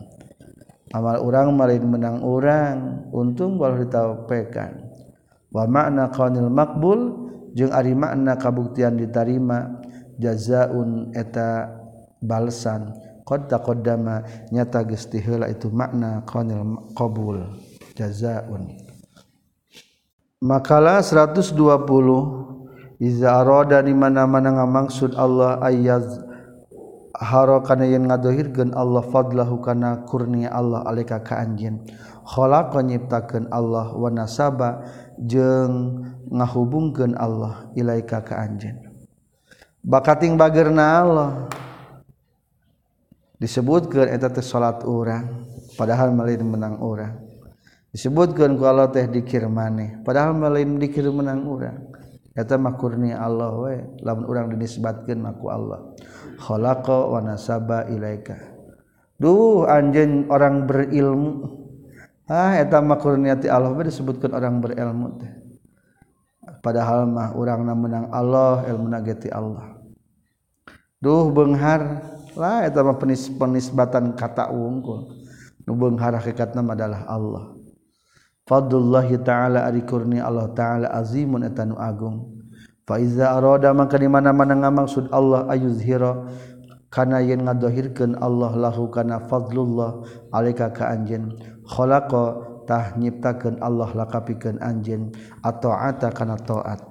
Amal 0.95 1.19
orang 1.19 1.51
malin 1.51 1.83
menang 1.83 2.23
orang 2.23 3.03
untung 3.11 3.59
walau 3.59 3.83
ditawapekan 3.83 4.87
wa 5.51 5.67
makna 5.67 6.07
qaulil 6.07 6.47
maqbul 6.47 7.26
jeung 7.57 7.73
ari 7.73 7.97
makna 7.97 8.37
kabuktian 8.37 9.01
diterima 9.01 9.81
jazaun 10.21 11.09
eta 11.17 11.73
balsan 12.21 12.93
qad 13.25 13.49
taqaddama 13.49 14.21
nyata 14.53 14.85
geus 14.85 15.09
itu 15.09 15.67
makna 15.73 16.21
qaunil 16.29 16.93
qabul 16.93 17.41
jazaun. 17.97 18.77
Makalah 20.37 21.01
120 21.01 21.57
iza 23.01 23.41
arada 23.41 23.81
di 23.81 23.93
mana-mana 23.97 24.53
ngamaksud 24.61 25.17
Allah 25.17 25.57
ayaz 25.65 26.05
Harkana 27.17 27.89
yang 27.89 28.05
ngadohirkan 28.05 28.77
Allah 28.77 29.01
fadlahu 29.01 29.57
kana 29.65 30.05
kurnia 30.05 30.53
Allah 30.53 30.85
aika 30.85 31.25
ka 31.25 31.41
anjkho 31.41 32.77
nyiptakan 32.85 33.49
Allah 33.49 33.89
Wanasaba 33.97 34.85
jeng 35.25 36.03
ngahubungkan 36.29 37.17
Allah 37.17 37.71
ilaika 37.73 38.21
ka 38.21 38.37
anjen 38.41 38.87
bakating 39.87 40.35
bagerna 40.35 40.85
Allah. 40.99 41.31
Disebutkan 43.37 44.11
eta 44.11 44.33
teh 44.33 44.43
salat 44.43 44.83
urang 44.83 45.47
padahal 45.79 46.11
melain 46.11 46.43
menang 46.43 46.81
urang. 46.83 47.15
Disebutkan 47.93 48.59
ku 48.59 48.67
Allah 48.67 48.91
teh 48.91 49.07
dikir 49.07 49.47
maneh 49.47 50.03
padahal 50.03 50.35
melain 50.35 50.75
dikir 50.75 51.07
menang 51.07 51.47
urang. 51.47 51.79
Eta 52.37 52.57
makurni 52.57 53.13
Allah 53.13 53.53
we 53.57 53.77
lamun 54.05 54.25
urang 54.25 54.45
dinisbatkeun 54.51 55.21
maku 55.21 55.53
Allah. 55.53 55.93
Khalaqa 56.37 57.13
wa 57.13 57.19
nasaba 57.21 57.85
ilaika. 57.89 58.37
Duh 59.17 59.65
anjeun 59.65 60.29
orang 60.29 60.65
berilmu. 60.69 61.65
ah 62.27 62.53
eta 62.59 62.83
makurniati 62.83 63.47
Allah 63.47 63.73
disebutkan 63.73 64.35
orang 64.35 64.59
berilmu 64.59 65.07
teh. 65.19 65.31
Padahal 66.63 67.07
mah 67.07 67.35
orang 67.35 67.63
na 67.63 67.73
menang 67.75 68.07
Allah 68.11 68.67
ilmu 68.67 68.87
nageti 68.87 69.31
Allah. 69.31 69.79
Duh 70.99 71.31
benghar. 71.31 72.13
Lah 72.37 72.61
eta 72.69 72.85
mah 72.85 73.01
penis 73.01 73.33
penisbatan 73.33 74.13
kata 74.13 74.53
wungkul 74.53 75.09
nu 75.67 75.75
benghar 75.75 76.15
hakikatna 76.15 76.63
adalah 76.63 77.03
Allah. 77.09 77.51
Fadlullahi 78.47 79.19
ta'ala 79.19 79.67
ari 79.67 79.83
kurnia 79.83 80.23
Allah 80.23 80.47
ta'ala 80.55 80.87
azimun 80.95 81.43
eta 81.43 81.67
nu 81.67 81.75
agung. 81.75 82.39
Fa 82.87 82.95
iza 82.95 83.35
arada 83.35 83.75
maka 83.75 83.99
di 83.99 84.07
mana-mana 84.07 84.55
ngamaksud 84.55 85.11
Allah 85.11 85.43
ayuzhira 85.51 86.31
kana 86.87 87.19
yen 87.19 87.43
ngadohirkeun 87.43 88.15
Allah 88.15 88.55
lahu 88.55 88.87
kana 88.87 89.27
fadlullah 89.27 90.07
alika 90.31 90.71
ka 90.71 90.95
anjeun. 90.95 91.35
khalaqa 91.67 92.23
tah 92.63 92.95
nyiptakeun 92.95 93.59
Allah 93.59 93.91
lakapikeun 93.91 94.63
anjeun 94.63 95.11
ataata 95.43 96.09
kana 96.15 96.39
taat 96.39 96.83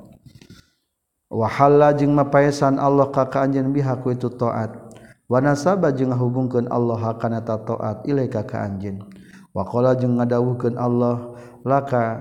wa 1.33 1.49
halla 1.49 1.97
jeung 1.97 2.13
mapaesan 2.15 2.79
Allah 2.79 3.09
ka 3.11 3.27
ka 3.27 3.43
anjeun 3.49 3.73
biha 3.73 3.99
ku 4.05 4.13
itu 4.13 4.29
taat 4.37 4.73
wa 5.27 5.39
nasaba 5.43 5.91
jeung 5.91 6.15
ngahubungkeun 6.15 6.71
Allah 6.71 7.17
kana 7.19 7.43
ta 7.43 7.59
taat 7.59 8.07
ilaika 8.07 8.47
ka 8.47 8.63
anjeun. 8.63 9.03
Wa 9.57 9.65
qala 9.65 9.97
jeung 9.97 10.21
ngadawuhkeun 10.21 10.77
Allah 10.77 11.33
laka 11.65 12.21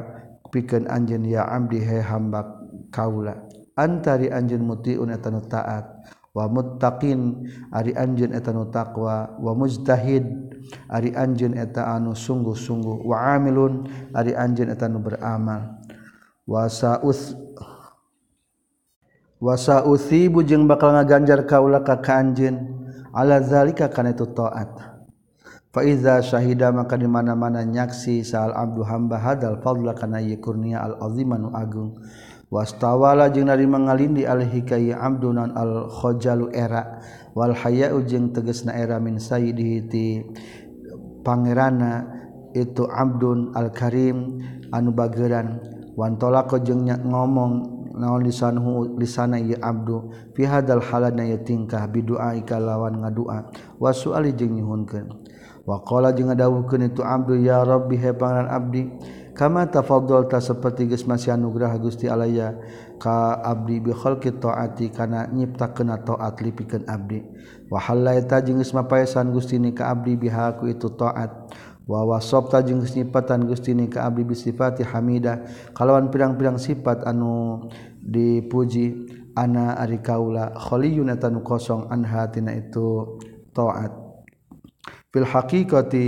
pikeun 0.55 0.87
anjeun 0.87 1.27
ya 1.27 1.43
abdi 1.43 1.83
he 1.83 1.99
hamba 1.99 2.63
kaula 2.87 3.43
antari 3.75 4.31
anjeun 4.31 4.63
mutiun 4.63 5.11
eta 5.11 5.35
taat. 5.43 5.83
wa 6.36 6.52
muttaqin 6.52 7.48
ari 7.71 7.95
anjeun 7.95 8.36
eta 8.36 8.52
nu 8.52 8.67
taqwa 8.67 9.39
wa 9.39 9.52
mujtahid 9.56 10.28
ari 10.91 11.15
anjeun 11.15 11.56
eta 11.56 11.95
anu 11.95 12.12
sungguh-sungguh 12.12 13.08
wa 13.08 13.39
amilun 13.39 13.88
ari 14.12 14.36
anjeun 14.36 14.67
eta 14.67 14.91
nu 14.91 15.00
beramal. 15.00 15.80
Wa 16.43 16.67
sa'us 16.67 17.34
wa 19.39 19.56
sa'uthibu 19.56 20.43
jeung 20.43 20.67
bakal 20.67 20.91
ngaganjar 20.93 21.48
kaula 21.48 21.82
ka 21.88 22.04
ka 22.04 22.19
anjeun. 22.19 22.84
Ala 23.15 23.39
zalika 23.39 23.88
kana 23.88 24.12
itu 24.12 24.28
taat. 24.36 24.76
Fa 25.71 25.84
iza 25.88 26.19
syahida 26.19 26.71
maka 26.76 27.00
di 27.00 27.08
mana-mana 27.08 27.63
nyaksi 27.63 28.28
sa'al 28.28 28.52
abdu 28.52 28.84
hamba 28.84 29.19
hadal 29.24 29.63
fadla 29.63 29.95
kana 29.95 30.19
ieu 30.19 30.36
kurnia 30.43 30.84
al 30.84 31.00
azimanu 31.00 31.56
agung. 31.56 31.95
wastawala 32.55 33.27
jeung 33.27 33.51
narima 33.51 33.83
ngalindi 33.83 34.23
al-hikaya 34.23 35.03
abdunan 35.03 35.51
al-khajalu 35.51 36.55
era 36.55 37.03
wal 37.35 37.51
haya'u 37.51 37.99
jeung 38.07 38.31
tegasna 38.31 38.71
era 38.71 38.95
min 39.03 39.19
sayyidihi 39.19 39.77
ti 39.91 40.23
pangerana 41.19 42.07
itu 42.55 42.87
abdun 42.87 43.51
al-karim 43.51 44.39
anu 44.71 44.95
bageran. 44.95 45.59
Wantolako 45.95 46.59
jeung 46.59 46.87
ngomong 46.87 47.53
naon 47.95 48.23
lisanhu 48.23 48.99
lisana 48.99 49.39
ieu 49.39 49.59
abdu. 49.59 50.11
Fi 50.35 50.43
hadal 50.47 50.83
halana 50.83 51.23
ieu 51.23 51.39
tingkah 51.43 51.87
bidua 51.91 52.35
ikalawan 52.39 53.03
ngadua. 53.03 53.51
Wa 53.79 53.91
suali 53.91 54.31
jeung 54.35 54.55
nyuhunkeun. 54.55 55.07
Wa 55.67 55.83
qala 55.83 56.11
jeung 56.15 56.31
ngadawuhkeun 56.31 56.91
itu 56.91 57.01
abdu 57.03 57.39
ya 57.39 57.63
rabbi 57.63 57.95
he 57.95 58.11
pangeran 58.11 58.47
abdi 58.51 58.91
kama 59.36 59.67
tafadhalta 59.67 60.39
seperti 60.39 60.88
geus 60.88 61.04
masih 61.04 61.36
anugerah 61.36 61.76
Gusti 61.76 62.08
alaya 62.08 62.56
ka 62.95 63.36
abdi 63.43 63.84
bi 63.84 63.91
khalqi 63.91 64.32
taati 64.39 64.89
kana 64.89 65.28
nyiptakeun 65.28 65.91
taat 66.08 66.39
lipikeun 66.39 66.88
abdi. 66.88 67.19
Wa 67.67 67.84
halaita 67.84 68.39
jeung 68.39 68.63
geus 68.63 68.71
mapaesan 68.71 69.36
Gusti 69.36 69.60
ni 69.60 69.76
ka 69.76 69.91
abdi 69.91 70.15
biha 70.15 70.56
ku 70.56 70.71
itu 70.71 70.88
taat. 70.95 71.52
Wa 71.84 72.08
wasabta 72.08 72.63
jeung 72.63 72.80
geus 72.80 72.95
nyipatan 72.95 73.43
Gusti 73.45 73.76
ni 73.76 73.91
ka 73.91 74.08
abdi 74.08 74.24
bi 74.24 74.34
sifati 74.34 74.88
hamida 74.88 75.43
kalawan 75.76 76.08
pirang-pirang 76.08 76.56
sifat 76.56 77.04
anu 77.04 77.67
dipuji. 78.00 79.12
Ana 79.36 79.76
ari 79.76 80.00
kaula 80.00 80.56
khaliyun 80.56 81.12
atanu 81.12 81.43
kosong 81.43 81.91
anha 81.91 82.24
tina 82.32 82.56
itu 82.56 83.19
taat. 83.52 83.91
Fil 85.12 85.28
haqiqati 85.28 86.06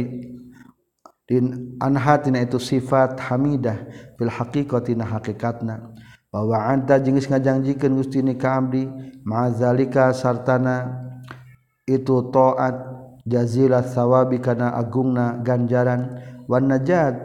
anhatina 1.83 2.39
itu 2.39 2.55
sifat 2.55 3.19
Hamidah 3.19 3.87
fil 4.15 4.31
haqiqatina 4.31 5.03
hakikatna. 5.03 5.91
Bahwa 6.31 6.59
anta 6.67 6.99
jengis 6.99 7.27
ngajangjikan 7.27 7.95
Gusti 7.95 8.19
ni 8.23 8.35
ka 8.35 8.59
abdi 8.59 8.87
ma'azalika 9.23 10.15
sartana. 10.15 11.07
Itu 11.87 12.31
taat 12.31 12.75
jazilah 13.23 13.83
sawabi 13.83 14.39
kana 14.39 14.75
agungna 14.75 15.39
ganjaran. 15.43 16.19
Wan 16.47 16.71
najat 16.71 17.15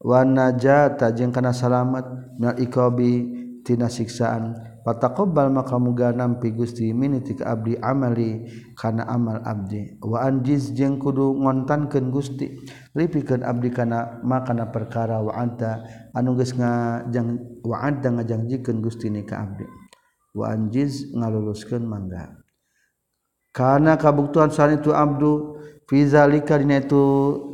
wan 0.00 0.32
najata 0.32 1.12
jeung 1.12 1.32
kana 1.32 1.52
salamet 1.52 2.04
minal 2.40 2.56
iqabi 2.56 3.12
tina 3.64 3.88
siksaan. 3.92 4.71
pataqabbal 4.82 5.48
maka 5.50 5.78
muga 5.78 6.10
nampi 6.10 6.50
Gusti 6.50 6.90
min 6.90 7.22
ti 7.22 7.38
abdi 7.38 7.78
amali 7.78 8.46
kana 8.74 9.06
amal 9.06 9.38
abdi. 9.42 9.98
Wa 10.02 10.26
anjiz 10.26 10.74
jeung 10.74 10.98
kudu 10.98 11.38
ngontankeun 11.38 12.10
Gusti 12.10 12.50
lipikeun 12.94 13.46
abdi 13.46 13.70
kana 13.70 14.18
makana 14.26 14.68
perkara. 14.68 15.22
Wa 15.22 15.38
anta 15.38 15.86
anu 16.14 16.34
geus 16.34 16.52
ngajang 16.58 17.62
wa 17.62 17.76
anta 17.80 18.10
ngajangjikeun 18.10 18.82
Gusti 18.82 19.10
ni 19.10 19.22
ka 19.22 19.46
abdi. 19.46 19.64
Wa 20.34 20.50
anjiz 20.50 21.14
ngaluluskeun 21.14 21.86
mangga. 21.86 22.42
Kana 23.54 24.00
kabuktuan 24.00 24.50
sani 24.50 24.80
tu 24.80 24.90
abdu 24.96 25.60
fi 25.84 26.08
zalika 26.08 26.56
dina 26.56 26.80
itu 26.80 27.02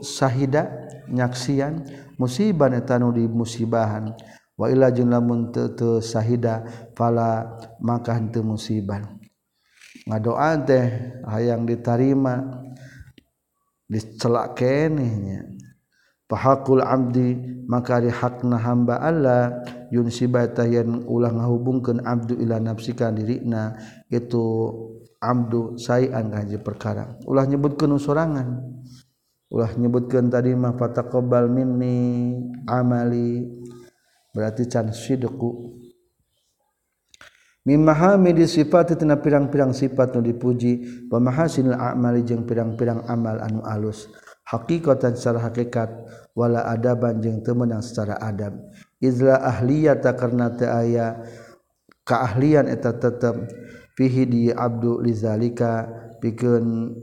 sahida 0.01 0.71
nyaksian 1.11 1.83
musibah 2.17 2.71
eta 2.71 3.03
nu 3.03 3.11
di 3.11 3.27
musibahan. 3.27 4.15
Waila 4.59 4.91
jeung 4.91 5.15
lamun 5.15 5.55
teu 5.55 6.03
sahida 6.03 6.67
fala 6.99 7.57
maka 7.79 8.19
henteu 8.19 8.43
musibah. 8.43 9.07
Ngadoa 10.05 10.59
teh 10.67 10.85
hayang 11.29 11.69
diterima 11.69 12.65
dicelak 13.89 14.59
kenehnya 14.59 15.49
pahakul 16.29 16.85
abdi 16.85 17.37
maka 17.65 18.05
di 18.05 18.13
hakna 18.13 18.61
hamba 18.61 19.01
Allah 19.01 19.65
yun 19.89 20.13
sibata 20.13 20.69
yang 20.69 21.09
ulah 21.09 21.33
ngahubungkeun 21.33 22.05
abdu 22.05 22.37
ila 22.37 22.61
nafsika 22.61 23.09
dirina 23.09 23.77
itu 24.13 24.45
abdu 25.21 25.81
sayan 25.81 26.33
ngaji 26.33 26.61
perkara. 26.61 27.17
Ulah 27.25 27.49
nyebutkeun 27.49 27.97
sorangan 27.97 28.61
ulah 29.49 29.73
nyebutkeun 29.73 30.29
tadi 30.29 30.53
mah 30.53 30.77
fataqabbal 30.77 31.49
minni 31.49 32.37
amali 32.69 33.45
berarti 34.33 34.69
can 34.69 34.93
sidqu. 34.93 35.79
Di 37.69 38.47
sifat 38.49 38.97
tina 38.97 39.21
pirang-pirang 39.21 39.77
sifat 39.77 40.17
nu 40.17 40.25
dipuji 40.25 41.05
wa 41.13 41.21
mahasinil 41.21 41.77
a'mali 41.77 42.25
jeung 42.25 42.49
pirang-pirang 42.49 43.05
amal 43.05 43.45
anu 43.45 43.61
alus. 43.61 44.09
Hakikatan 44.49 45.13
secara 45.21 45.45
hakikat 45.45 45.93
wala 46.33 46.65
adaban 46.65 47.21
jeung 47.21 47.45
teu 47.45 47.53
meunang 47.53 47.85
secara 47.85 48.17
adab. 48.25 48.57
Izla 49.05 49.45
ahliyata 49.45 50.17
karna 50.17 50.49
teu 50.57 50.65
aya 50.65 51.21
keahlian 52.09 52.73
eta 52.73 52.97
tetep 52.97 53.37
fihi 54.01 54.25
di 54.25 54.43
abdu 54.49 55.05
lizalika 55.05 55.85
pikeun 56.25 56.97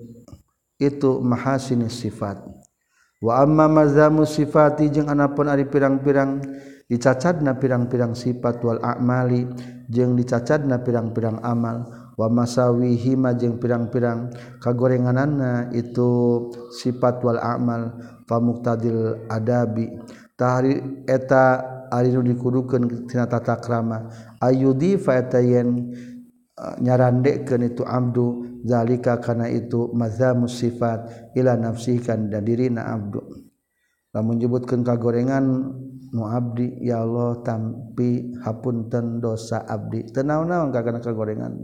itu 0.81 1.21
mahasin 1.21 1.85
sifat. 1.85 2.41
Wa 3.21 3.45
amma 3.45 3.69
mazamu 3.69 4.25
sifati 4.25 4.89
jeung 4.89 5.13
anapun 5.13 5.45
ari 5.45 5.69
pirang-pirang 5.69 6.41
dicacadna 6.85 7.57
pirang-pirang 7.57 8.13
sifat 8.13 8.61
wal 8.61 8.77
amali 8.81 9.49
jeung 9.89 10.13
dicacadna 10.13 10.81
pirang-pirang 10.81 11.41
amal. 11.41 11.85
Wa 12.15 12.31
masawihima 12.31 13.35
jeung 13.35 13.59
pirang-pirang 13.59 14.31
kagorengananna 14.63 15.75
itu 15.75 16.47
sifat 16.71 17.19
wal 17.25 17.41
amal. 17.41 17.97
Pamuktadil 18.25 19.27
adabi. 19.27 19.91
Tahari 20.35 21.05
eta 21.05 21.61
ari 21.91 22.11
nu 22.11 22.23
dikudukeun 22.23 23.05
tina 23.05 23.27
tata 23.27 23.59
krama. 23.59 24.09
Ayudi 24.39 24.97
fa 24.97 25.19
eta 25.19 25.43
yen 25.43 25.91
eh, 26.55 26.75
nyarandekeun 26.81 27.61
itu 27.67 27.83
abdu. 27.83 28.55
Zalika 28.65 29.21
kana 29.21 29.45
itu 29.45 29.93
mazamus 29.93 30.57
sifat 30.57 31.29
ila 31.37 31.53
nafsikan 31.53 32.33
dan 32.33 32.41
dirina 32.41 32.89
abdu. 32.89 33.21
Lamun 34.09 34.41
nyebutkeun 34.41 34.81
kagorengan 34.81 35.45
nu 36.15 36.23
abdi 36.23 36.79
ya 36.79 37.03
Allah 37.03 37.43
tapi 37.43 38.39
hapunten 38.39 39.19
dosa 39.19 39.67
abdi. 39.67 40.07
Teu 40.07 40.23
naon-naon 40.23 40.71
kana 40.71 41.03
kagorengan? 41.03 41.59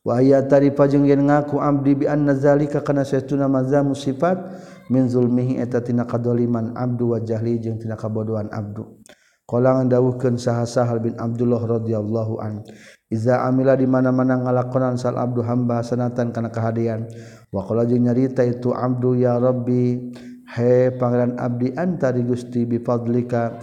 Wa 0.00 0.24
ya 0.24 0.40
tari 0.48 0.72
pajung 0.72 1.04
ngaku 1.04 1.60
abdi 1.60 1.92
bi 1.92 2.08
anna 2.08 2.32
zalika 2.32 2.80
kana 2.80 3.04
saytuna 3.04 3.52
mazamu 3.52 3.92
sifat 3.92 4.40
min 4.88 5.04
zulmihi 5.12 5.60
eta 5.60 5.84
tina 5.84 6.08
kadoliman 6.08 6.72
abdu 6.72 7.12
wa 7.12 7.20
jahli 7.20 7.60
jeung 7.60 7.76
tina 7.76 8.00
kabodohan 8.00 8.48
abdu. 8.48 8.96
Kolangan 9.44 9.90
dawuhkeun 9.92 10.40
saha 10.40 10.64
sahal 10.64 11.02
bin 11.02 11.18
abdullah 11.20 11.58
radhiyallahu 11.58 12.38
an 12.38 12.62
iza 13.10 13.42
amila 13.44 13.74
di 13.74 13.82
mana-mana 13.82 14.38
ngalakonan 14.40 14.94
sal 14.94 15.18
abdu 15.20 15.44
hamba 15.44 15.84
sanatan 15.84 16.32
kana 16.32 16.48
kahadian. 16.48 17.04
Wa 17.52 17.66
qala 17.68 17.84
jeung 17.84 18.08
nyarita 18.08 18.40
itu 18.46 18.72
abdu 18.72 19.18
ya 19.20 19.36
rabbi 19.36 20.16
he 20.56 20.90
pangeran 20.94 21.38
abdi 21.38 21.70
antari 21.74 22.26
Gusti 22.26 22.66
bifadlika 22.66 23.58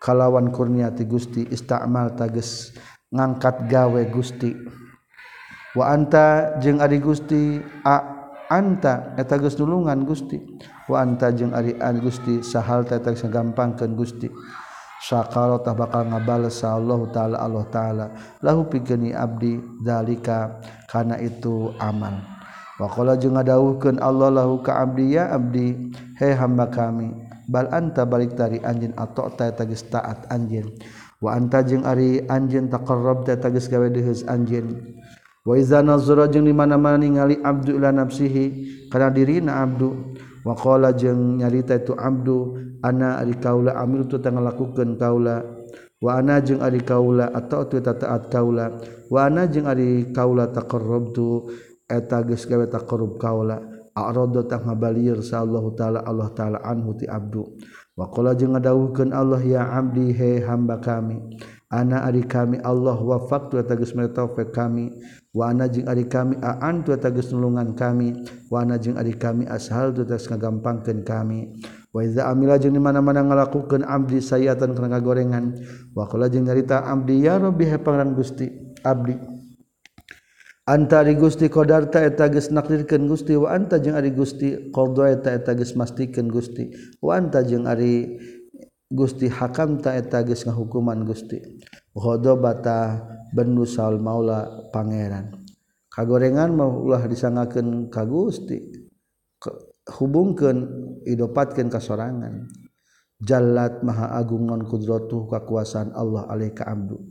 kalawan 0.00 0.50
kurniati 0.50 1.04
Gusti 1.04 1.46
istamal 1.52 2.16
tages 2.16 2.72
ngangkat 3.12 3.68
gawe 3.68 4.02
Gusti. 4.08 4.50
Wa 5.72 5.92
anta 5.92 6.58
jeung 6.60 6.84
ari 6.84 7.00
Gusti 7.00 7.60
a 7.84 7.96
anta 8.52 9.16
eta 9.16 9.40
geus 9.40 9.56
nulungan 9.56 10.04
Gusti. 10.04 10.36
Wa 10.88 11.04
anta 11.04 11.32
jeung 11.32 11.56
ari 11.56 11.76
an 11.80 12.00
Gusti 12.00 12.44
sahal 12.44 12.84
ta 12.84 13.00
eta 13.00 13.12
gampangkeun 13.12 13.96
Gusti. 13.96 14.28
Sakaro 15.02 15.58
tah 15.58 15.74
bakal 15.74 16.06
ngabales 16.14 16.62
Allah 16.62 17.00
taala 17.10 17.36
Allah 17.42 17.66
taala. 17.74 18.06
Lahu 18.38 18.70
pikeuni 18.70 19.10
abdi 19.10 19.58
zalika 19.82 20.62
kana 20.86 21.18
itu 21.18 21.74
aman. 21.82 22.31
Wakola 22.82 23.14
jeung 23.14 23.38
ngadawuhkeun 23.38 24.02
Allah 24.02 24.42
lahu 24.42 24.58
ka 24.58 24.82
abdi 24.82 25.14
ya 25.14 25.30
abdi 25.30 25.94
he 26.18 26.34
hamba 26.34 26.66
kami. 26.66 27.14
Bal 27.46 27.70
anta 27.70 28.02
balik 28.02 28.34
tari 28.34 28.58
anjeun 28.58 28.90
atau 28.98 29.30
ta 29.30 29.54
tagis 29.54 29.86
taat 29.86 30.26
anjeun. 30.34 30.66
Wa 31.22 31.38
anta 31.38 31.62
jeung 31.62 31.86
ari 31.86 32.26
anjeun 32.26 32.66
taqarrab 32.66 33.22
ta 33.22 33.38
tagis 33.38 33.70
gawe 33.70 33.86
deheus 33.86 34.26
anjeun. 34.26 34.98
Wa 35.46 35.54
iza 35.54 35.78
nazara 35.78 36.26
jeung 36.26 36.42
di 36.42 36.50
mana-mana 36.50 36.98
ningali 36.98 37.38
abdu 37.38 37.78
ila 37.78 37.94
nafsihi 37.94 38.90
kana 38.90 39.14
dirina 39.14 39.62
abdu. 39.62 40.18
Wa 40.42 40.58
qala 40.58 40.90
jeung 40.90 41.38
nyarita 41.38 41.78
itu 41.78 41.94
abdu 41.94 42.58
ana 42.82 43.22
ari 43.22 43.38
kaula 43.38 43.78
amil 43.78 44.10
tu 44.10 44.18
tanggal 44.18 44.50
lakukeun 44.50 44.98
kaula 44.98 45.46
wa 46.02 46.18
ana 46.18 46.42
jeung 46.42 46.58
ari 46.58 46.82
kaula 46.82 47.30
atau 47.30 47.62
tu 47.70 47.78
taat 47.78 48.26
kaula 48.26 48.74
wa 49.06 49.22
ana 49.22 49.46
jeung 49.46 49.70
ari 49.70 50.10
kaula 50.10 50.50
taqarrabtu 50.50 51.46
eta 51.92 52.24
geus 52.24 52.48
gawe 52.48 52.64
taqarrub 52.64 53.20
kaula 53.20 53.60
arada 53.92 54.40
tah 54.48 54.64
ngabalir 54.64 55.20
sa 55.20 55.44
Allah 55.44 55.64
taala 55.76 56.00
Allah 56.00 56.32
taala 56.32 56.58
anhu 56.64 56.96
ti 56.96 57.04
abdu. 57.04 57.44
Wa 57.92 58.08
qala 58.08 58.32
jeung 58.32 58.56
ngadawuhkeun 58.56 59.12
Allah 59.12 59.44
ya 59.44 59.68
abdi 59.68 60.16
he 60.16 60.40
hamba 60.40 60.80
kami 60.80 61.20
ana 61.68 62.08
ari 62.08 62.24
kami 62.24 62.56
Allah 62.64 62.96
wafaq 62.96 63.52
tu 63.52 63.60
eta 63.60 63.76
geus 63.76 63.92
taufik 63.92 64.48
kami. 64.48 64.96
Wa 65.36 65.52
ana 65.52 65.68
jeung 65.68 65.84
ari 65.84 66.08
kami 66.08 66.40
aan 66.40 66.88
tu 66.88 66.96
eta 66.96 67.12
geus 67.12 67.28
nulungan 67.36 67.76
kami. 67.76 68.16
Wa 68.48 68.64
ana 68.64 68.80
jeung 68.80 68.96
ari 68.96 69.12
kami 69.12 69.44
ashal 69.44 69.92
tu 69.92 70.08
geus 70.08 70.24
ngagampangkeun 70.24 71.04
kami. 71.04 71.52
Wa 71.92 72.00
iza 72.00 72.32
amila 72.32 72.56
jeung 72.56 72.72
di 72.72 72.80
mana-mana 72.80 73.20
ngalakukeun 73.28 73.84
abdi 73.84 74.24
sayatan 74.24 74.72
kana 74.72 74.96
gorengan 74.96 75.52
wa 75.92 76.08
qala 76.08 76.32
jeung 76.32 76.48
nyarita 76.48 76.88
abdi 76.88 77.28
ya 77.28 77.36
rabbi 77.36 77.68
he 77.68 77.76
pangeran 77.76 78.16
Gusti 78.16 78.48
abdi. 78.80 79.31
Antari 80.62 81.18
Gusti 81.18 81.50
Qodarta 81.50 81.98
eta 82.06 82.30
geus 82.30 82.54
nakdirkeun 82.54 83.10
Gusti 83.10 83.34
wa 83.34 83.58
jeung 83.58 83.98
ari 83.98 84.14
Gusti 84.14 84.70
qdo 84.70 85.02
eta 85.02 85.34
eta 85.34 85.58
geus 85.58 85.74
mastikeun 85.74 86.30
Gusti 86.30 86.70
wa 87.02 87.18
jeung 87.18 87.66
ari 87.66 88.14
Gusti 88.86 89.26
hakam 89.26 89.82
ta 89.82 89.98
eta 89.98 90.22
nga 90.22 90.54
hukuman 90.54 91.02
Gusti. 91.02 91.42
Bata 91.98 93.02
benu 93.34 93.66
saul 93.66 93.98
maula 93.98 94.70
pangeran. 94.70 95.34
Kagorengan 95.90 96.54
maulah 96.54 97.10
disangaken 97.10 97.90
ka 97.90 98.06
Gusti 98.06 98.62
hubungkeun 99.98 100.58
idopatkeun 101.10 101.74
kasorangan 101.74 102.46
jalat 103.18 103.82
maha 103.82 104.14
agung 104.14 104.46
non 104.46 104.62
kudratuh 104.62 105.26
kakuasaan 105.26 105.90
Allah 105.90 106.30
alaika 106.30 106.70
abdu. 106.70 107.02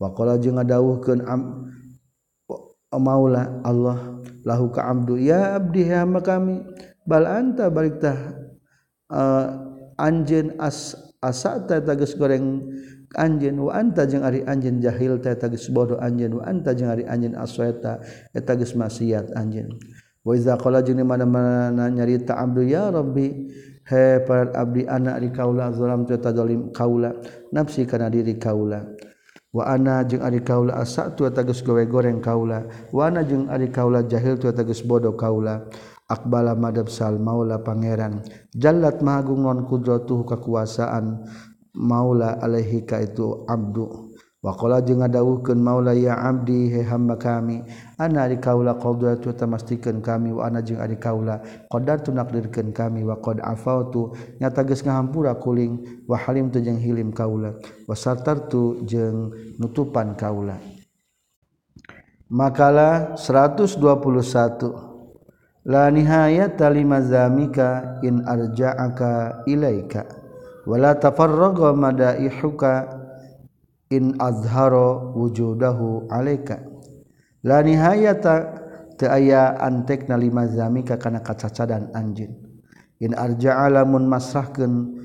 Waqala 0.00 0.40
jeung 0.40 0.56
ngadawuhkeun 0.56 1.20
maula 2.98 3.60
Allah 3.64 4.20
lahu 4.44 4.70
ka 4.70 4.86
abdu 4.88 5.16
ya 5.16 5.56
abdi 5.56 5.88
hamba 5.88 6.20
kami 6.20 6.60
bal 7.08 7.24
anta 7.24 7.68
balik 7.72 8.00
tah 8.00 8.16
uh, 9.08 9.18
eh, 9.18 9.46
anjen 10.00 10.56
as 10.60 10.96
asa 11.24 11.64
ta 11.64 11.80
tegas 11.80 12.12
goreng 12.16 12.60
anjen 13.16 13.56
wa 13.56 13.72
anta 13.72 14.04
jeung 14.04 14.24
ari 14.26 14.44
anjen 14.44 14.82
jahil 14.84 15.16
ta 15.22 15.32
tegas 15.38 15.70
bodoh 15.72 15.96
anjen 16.00 16.36
wa 16.36 16.44
anta 16.44 16.76
jeung 16.76 16.92
ari 16.92 17.08
anjen 17.08 17.32
asweta 17.38 18.02
eta 18.36 18.52
geus 18.58 18.76
maksiat 18.76 19.32
anjen 19.38 19.72
wa 20.24 20.32
iza 20.36 20.58
qala 20.60 20.84
jeung 20.84 21.00
mana-mana 21.04 21.88
nyarita 21.88 22.36
abdu 22.36 22.64
ya 22.64 22.92
rabbi 22.92 23.48
he 23.84 24.20
para 24.24 24.52
abdi 24.56 24.88
anak 24.88 25.20
di 25.20 25.28
kaula 25.32 25.72
zalam 25.72 26.08
ta 26.08 26.16
zalim 26.32 26.72
kaula 26.72 27.12
nafsi 27.52 27.84
kana 27.84 28.08
diri 28.08 28.40
kaula. 28.40 28.80
Waana 29.54 30.02
jeung 30.02 30.26
ari 30.26 30.42
kaula 30.42 30.82
asa 30.82 31.14
tua 31.14 31.30
tagus 31.30 31.62
gawe 31.62 31.86
goreng 31.86 32.18
kaula. 32.18 32.66
Wana 32.90 33.22
jeung 33.22 33.46
ari 33.46 33.70
kaula 33.70 34.02
jahil 34.02 34.34
tua 34.34 34.50
tagus 34.50 34.82
bodoh 34.82 35.14
kaula. 35.14 35.70
Akbala 36.10 36.58
madabsal 36.58 37.22
maula 37.22 37.62
pangeran. 37.62 38.26
Jalat 38.50 38.98
magung 39.00 39.46
non 39.46 39.62
kudrotuh 39.64 40.26
kekuasaan 40.26 41.22
Maula 41.74 42.38
alaihi 42.38 42.86
ka 42.86 43.02
itu 43.02 43.42
abdu. 43.50 44.13
Wakola 44.44 44.84
jeung 44.84 45.00
ngadawuhkeun 45.00 45.56
maula 45.56 45.96
ya 45.96 46.20
abdi 46.20 46.68
he 46.68 46.84
hamba 46.84 47.16
kami. 47.16 47.64
Ana 47.96 48.28
ari 48.28 48.36
kaula 48.36 48.76
qadartu 48.76 49.32
tamastikan 49.32 50.04
kami 50.04 50.36
wa 50.36 50.44
ana 50.44 50.60
jeung 50.60 50.84
ari 50.84 51.00
kaula 51.00 51.40
qadartu 51.72 52.12
nakdirkeun 52.12 52.76
kami. 52.76 53.08
Wa 53.08 53.16
qad 53.24 53.40
afautu 53.40 54.12
nyata 54.44 54.68
geus 54.68 54.84
ngahampura 54.84 55.40
kuling. 55.40 56.04
Wa 56.04 56.20
halim 56.20 56.52
tu 56.52 56.60
jeung 56.60 56.76
hilim 56.76 57.16
kaula. 57.16 57.56
Wa 57.88 57.96
satartu 57.96 58.84
jeung 58.84 59.32
nutupan 59.56 60.12
kaula. 60.12 60.60
Makalah 62.28 63.16
121 63.16 63.80
la 65.64 65.88
nihayat 65.88 66.60
talimazamika 66.60 68.00
in 68.04 68.20
arja'aka 68.20 69.44
ilaika 69.48 70.04
wala 70.68 70.92
tafarraga 70.96 71.72
madaihuka 71.72 73.03
in 73.94 74.18
azharo 74.18 75.14
wujudahu 75.14 76.10
alaika. 76.10 76.58
La 77.46 77.62
nihayata 77.62 78.64
teu 78.98 79.06
aya 79.06 79.54
antekna 79.62 80.18
nalima 80.18 80.50
zamika 80.50 80.98
kana 80.98 81.22
kacacadan 81.22 81.94
anjeun 81.94 82.34
in 83.02 83.14
arja'a 83.14 83.70
lamun 83.70 84.06
masrahkeun 84.06 84.96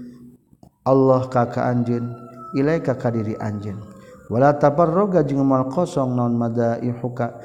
Allah 0.86 1.26
ka 1.30 1.50
ka 1.50 1.70
anjeun 1.70 2.10
ilaika 2.56 2.96
ka 2.96 3.10
diri 3.12 3.36
anjeun 3.38 3.82
wala 4.30 4.56
tabarroga 4.56 5.26
jeung 5.26 5.42
mal 5.44 5.68
kosong 5.68 6.16
non 6.16 6.38
madaihuka 6.38 7.42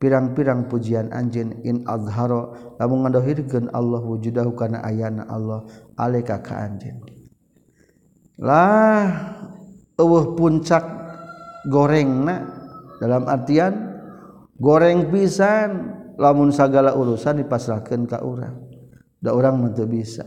pirang-pirang 0.00 0.64
pujian 0.66 1.12
anjin. 1.12 1.60
In 1.62 1.84
azharo 1.84 2.74
lamun 2.80 3.04
ngadohirkeun 3.04 3.68
Allah 3.70 4.00
wujudahu 4.00 4.56
kana 4.56 4.80
ayana 4.80 5.28
Allah 5.28 5.68
alaika 6.00 6.40
ka 6.40 6.56
anjin. 6.56 7.04
Lah 8.40 9.39
eueuh 10.00 10.32
puncak 10.32 10.82
gorengna 11.68 12.48
dalam 12.96 13.28
artian 13.28 14.00
goreng 14.56 15.12
pisan 15.12 16.00
lamun 16.16 16.48
segala 16.48 16.96
urusan 16.96 17.44
dipasrahkan 17.44 18.08
ke 18.08 18.18
orang 18.20 18.70
da 19.20 19.36
orang 19.36 19.60
mah 19.60 19.72
bisa. 19.84 20.24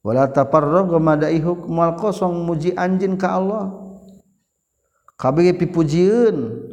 Wala 0.00 0.32
taparrab 0.32 0.88
gamadai 0.88 1.36
hukmal 1.44 2.00
kosong 2.00 2.48
muji 2.48 2.72
anjin 2.72 3.20
ka 3.20 3.36
Allah. 3.36 3.68
Kabeh 5.20 5.52
pipujieun 5.52 6.64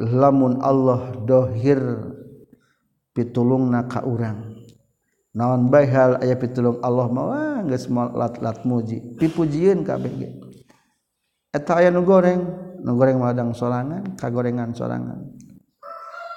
lamun 0.00 0.62
Allah 0.64 1.12
dohir 1.28 1.80
pitulungna 3.12 3.84
ka 3.84 4.06
urang. 4.06 4.56
Naon 5.34 5.66
bae 5.66 5.84
hal 5.90 6.22
aya 6.22 6.38
pitulung 6.38 6.78
Allah 6.80 7.10
mah? 7.10 7.66
Geus 7.66 7.90
lat-lat 7.90 8.62
muji. 8.62 9.18
Pipujieun 9.18 9.82
kabeh 9.82 10.43
eta 11.54 11.78
aya 11.78 11.94
nu 11.94 12.02
goreng 12.02 12.42
nu 12.82 12.98
goreng 12.98 13.22
madang 13.22 13.54
sorangan 13.54 14.18
kagorengan 14.18 14.74
sorangan. 14.74 15.22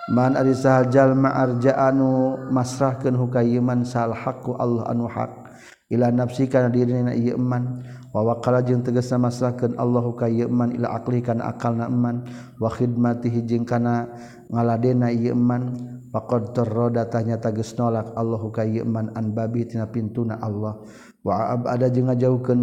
Man 0.07 0.39
ari 0.39 0.55
sahal 0.55 0.87
jalma 0.87 1.35
arja 1.35 1.75
anu 1.75 2.39
masrahkeun 2.47 3.19
hukayiman 3.19 3.83
sal 3.83 4.15
haqqu 4.15 4.55
Allah 4.55 4.87
anu 4.87 5.03
hak. 5.03 5.51
Ila 5.91 6.11
nafsi 6.15 6.47
kana 6.47 6.71
dirina 6.71 7.11
ieu 7.11 7.35
iman 7.35 7.83
wa 8.15 8.31
waqala 8.31 8.63
jeung 8.63 8.87
tegasna 8.87 9.27
masrahkeun 9.27 9.75
Allah 9.75 10.03
hukayeun 10.07 10.47
iman 10.47 10.69
ila 10.79 10.95
aqli 10.95 11.19
kana 11.19 11.51
akalna 11.51 11.91
iman 11.91 12.23
wa 12.55 12.71
khidmatihi 12.71 13.43
jeung 13.43 13.67
kana 13.67 14.07
ngaladena 14.47 15.11
ieu 15.11 15.35
iman 15.35 15.75
faqad 16.11 16.55
tarada 16.55 17.03
tanya 17.11 17.35
tagus 17.35 17.75
nolak 17.75 18.15
Allah 18.15 18.39
hukayeun 18.39 18.87
iman 18.87 19.05
an 19.11 19.35
babi 19.35 19.67
tina 19.67 19.91
pintuna 19.91 20.39
Allah. 20.39 20.79
Wa 21.19 21.51
abada 21.51 21.91
jeung 21.91 22.07
ngajauhkeun 22.07 22.61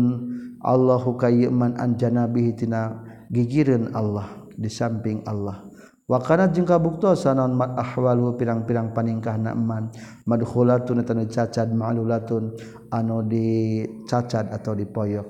Allahu 0.65 1.21
kayman 1.21 1.77
anjanabihitina 1.77 3.05
gigirin 3.29 3.93
Allah 3.93 4.49
di 4.57 4.73
samping 4.73 5.21
Allah. 5.29 5.61
Wakana 6.05 6.53
jeung 6.53 6.69
kabuktosan 6.69 7.41
naon 7.41 7.57
mat 7.57 7.81
ahwalu 7.81 8.37
pirang-pirang 8.37 8.93
paningkah 8.93 9.41
naman 9.41 9.89
madkhulatun 10.29 11.01
eta 11.01 11.17
cacad 11.17 11.73
ma'lulatun 11.73 12.53
anu 12.93 13.25
dicacad 13.25 14.53
atau 14.53 14.77
dipoyok. 14.77 15.25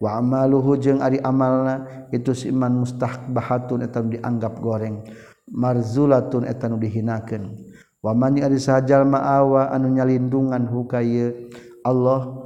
Wa 0.00 0.20
amaluhu 0.20 0.80
jeung 0.80 1.04
ari 1.04 1.20
amalna 1.20 2.08
itu 2.08 2.32
si 2.32 2.48
iman 2.48 2.84
mustahbahatun 2.84 3.84
eta 3.84 4.00
dianggap 4.00 4.64
goreng 4.64 5.04
marzulatun 5.52 6.48
eta 6.48 6.72
nu 6.72 6.80
dihinakeun. 6.80 7.44
Wa 8.00 8.16
man 8.16 8.40
ari 8.40 8.56
sajal 8.56 9.04
ma'awa 9.04 9.76
anu 9.76 9.92
nyalindungan 9.92 10.64
hukaya 10.68 11.36
Allah 11.84 12.43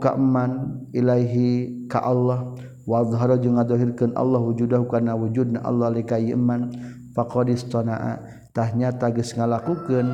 kaman 0.00 0.84
Ilaihi 0.92 1.88
ka 1.88 2.04
Allah. 2.04 2.52
Wadhara 2.88 3.38
jeung 3.38 3.54
ngadohirkeun 3.54 4.16
Allah 4.18 4.40
wujudahu 4.42 4.88
kana 4.90 5.14
wujudna 5.14 5.62
Allah 5.62 5.94
li 5.94 6.02
kayman 6.02 6.74
faqadistana'a 7.14 8.18
tahnyata 8.50 9.14
geus 9.14 9.36
ngalakukeun 9.36 10.10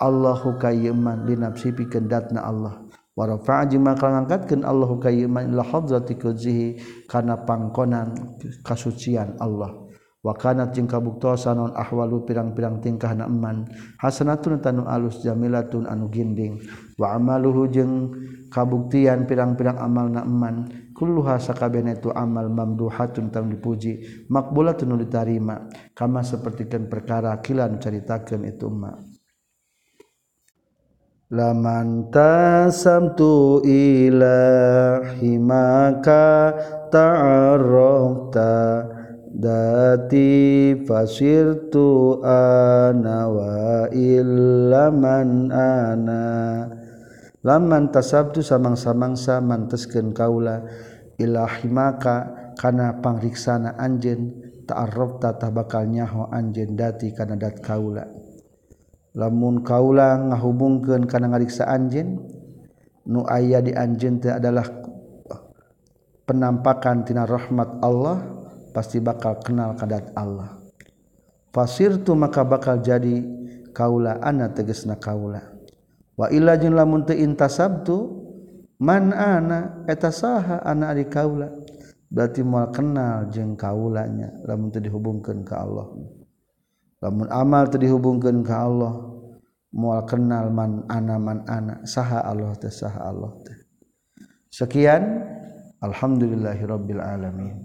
Allahu 0.00 0.56
kayman 0.56 1.28
li 1.28 1.36
nafsi 1.36 1.74
pikeun 1.74 2.08
datna 2.08 2.46
Allah. 2.46 2.80
Wa 3.12 3.28
rafa'a 3.28 3.68
jeung 3.68 3.84
maka 3.84 4.08
ngangkatkeun 4.08 4.64
Allahu 4.64 4.96
kayman 4.96 5.52
ila 5.52 5.66
hadrati 5.66 6.16
kudzihi 6.16 6.80
kana 7.10 7.44
pangkonan 7.44 8.38
kasucian 8.64 9.36
Allah. 9.36 9.81
wakanat 10.22 10.72
jeung 10.72 10.86
kabuktosan 10.86 11.58
non 11.58 11.74
ahwalu 11.74 12.22
pirang-pirang 12.22 12.78
tingkah 12.78 13.12
naman. 13.12 13.66
Hasanatun 13.98 14.62
tanu 14.62 14.86
alus 14.86 15.20
jamilatun 15.20 15.90
anu 15.90 16.08
ginding. 16.08 16.62
Wa 16.96 17.18
amaluhu 17.18 17.66
jeung 17.68 17.92
kabuktian 18.48 19.26
pirang-pirang 19.26 19.76
amal 19.82 20.06
naman. 20.08 20.22
Eman 20.32 20.56
kulluha 20.94 21.36
itu 21.90 22.08
amal 22.14 22.46
mamduhatun 22.46 23.34
tanu 23.34 23.58
dipuji 23.58 24.24
maqbulatun 24.30 24.94
nu 24.94 24.96
ditarima. 25.02 25.66
Kama 25.92 26.22
sepertikan 26.22 26.86
perkara 26.86 27.34
kilan 27.42 27.82
ceritakan 27.82 28.46
itu 28.46 28.70
ma 28.70 28.94
laman 31.32 32.12
tasamtu 32.12 33.64
ilahi 33.64 35.40
maka 35.40 36.52
ta'arrafta 36.92 38.52
dati 39.32 40.76
fasirtu 40.84 42.20
anawaman 42.20 43.88
laman 47.42 47.82
tasabtu 47.90 48.44
samang-samangsa 48.44 49.40
mantesken 49.40 50.12
kaula 50.12 50.62
Ilahi 51.20 51.68
makakana 51.68 52.98
pangriksana 52.98 53.78
anjen 53.78 54.32
ta'arroftatah 54.66 55.54
bakal 55.54 55.86
nyaho 55.86 56.26
anjen 56.32 56.74
dati 56.74 57.12
kana 57.14 57.38
dat 57.38 57.62
kaula. 57.62 58.08
Lamun 59.12 59.60
kaula 59.60 60.16
ngahubungkeun 60.32 61.04
kana 61.04 61.30
ngariksa 61.30 61.68
anjen 61.68 62.16
nu 63.06 63.22
aya 63.28 63.60
di 63.60 63.76
anjen 63.76 64.18
teh 64.18 64.32
adalah 64.32 64.64
penampakan 66.24 67.04
tina 67.04 67.28
rahmat 67.28 67.78
Allah 67.84 68.41
pasti 68.72 68.98
bakal 68.98 69.38
kenal 69.44 69.76
kadat 69.76 70.10
Allah. 70.16 70.58
Fasirtu 71.52 72.16
maka 72.16 72.42
bakal 72.42 72.80
jadi 72.80 73.20
kaula 73.76 74.16
ana 74.24 74.48
tegesna 74.48 74.96
kaula. 74.96 75.52
Wa 76.16 76.32
illa 76.32 76.56
jeung 76.56 76.72
lamun 76.72 77.04
teu 77.04 77.16
intasabtu 77.16 78.24
mana 78.80 79.84
eta 79.84 80.08
saha 80.08 80.64
anak 80.64 80.90
di 80.96 81.04
kaula. 81.12 81.48
Berarti 82.12 82.44
mau 82.44 82.68
kenal 82.68 83.28
jeng 83.32 83.56
kaulanya 83.56 84.32
lamun 84.48 84.72
teu 84.72 84.80
dihubungkeun 84.80 85.44
ka 85.44 85.60
Allah. 85.64 85.88
Lamun 87.04 87.28
amal 87.28 87.68
teu 87.68 87.80
dihubungkeun 87.80 88.40
ka 88.44 88.56
Allah 88.68 88.92
mau 89.72 89.96
kenal 90.04 90.52
man 90.52 90.84
ana 90.88 91.16
man 91.16 91.44
ana 91.48 91.84
saha 91.88 92.24
Allah 92.24 92.52
teh 92.56 92.72
saha 92.72 93.08
Allah 93.08 93.32
teh. 93.44 93.56
Sekian 94.52 95.24
alhamdulillahirabbil 95.80 97.00
alamin 97.00 97.56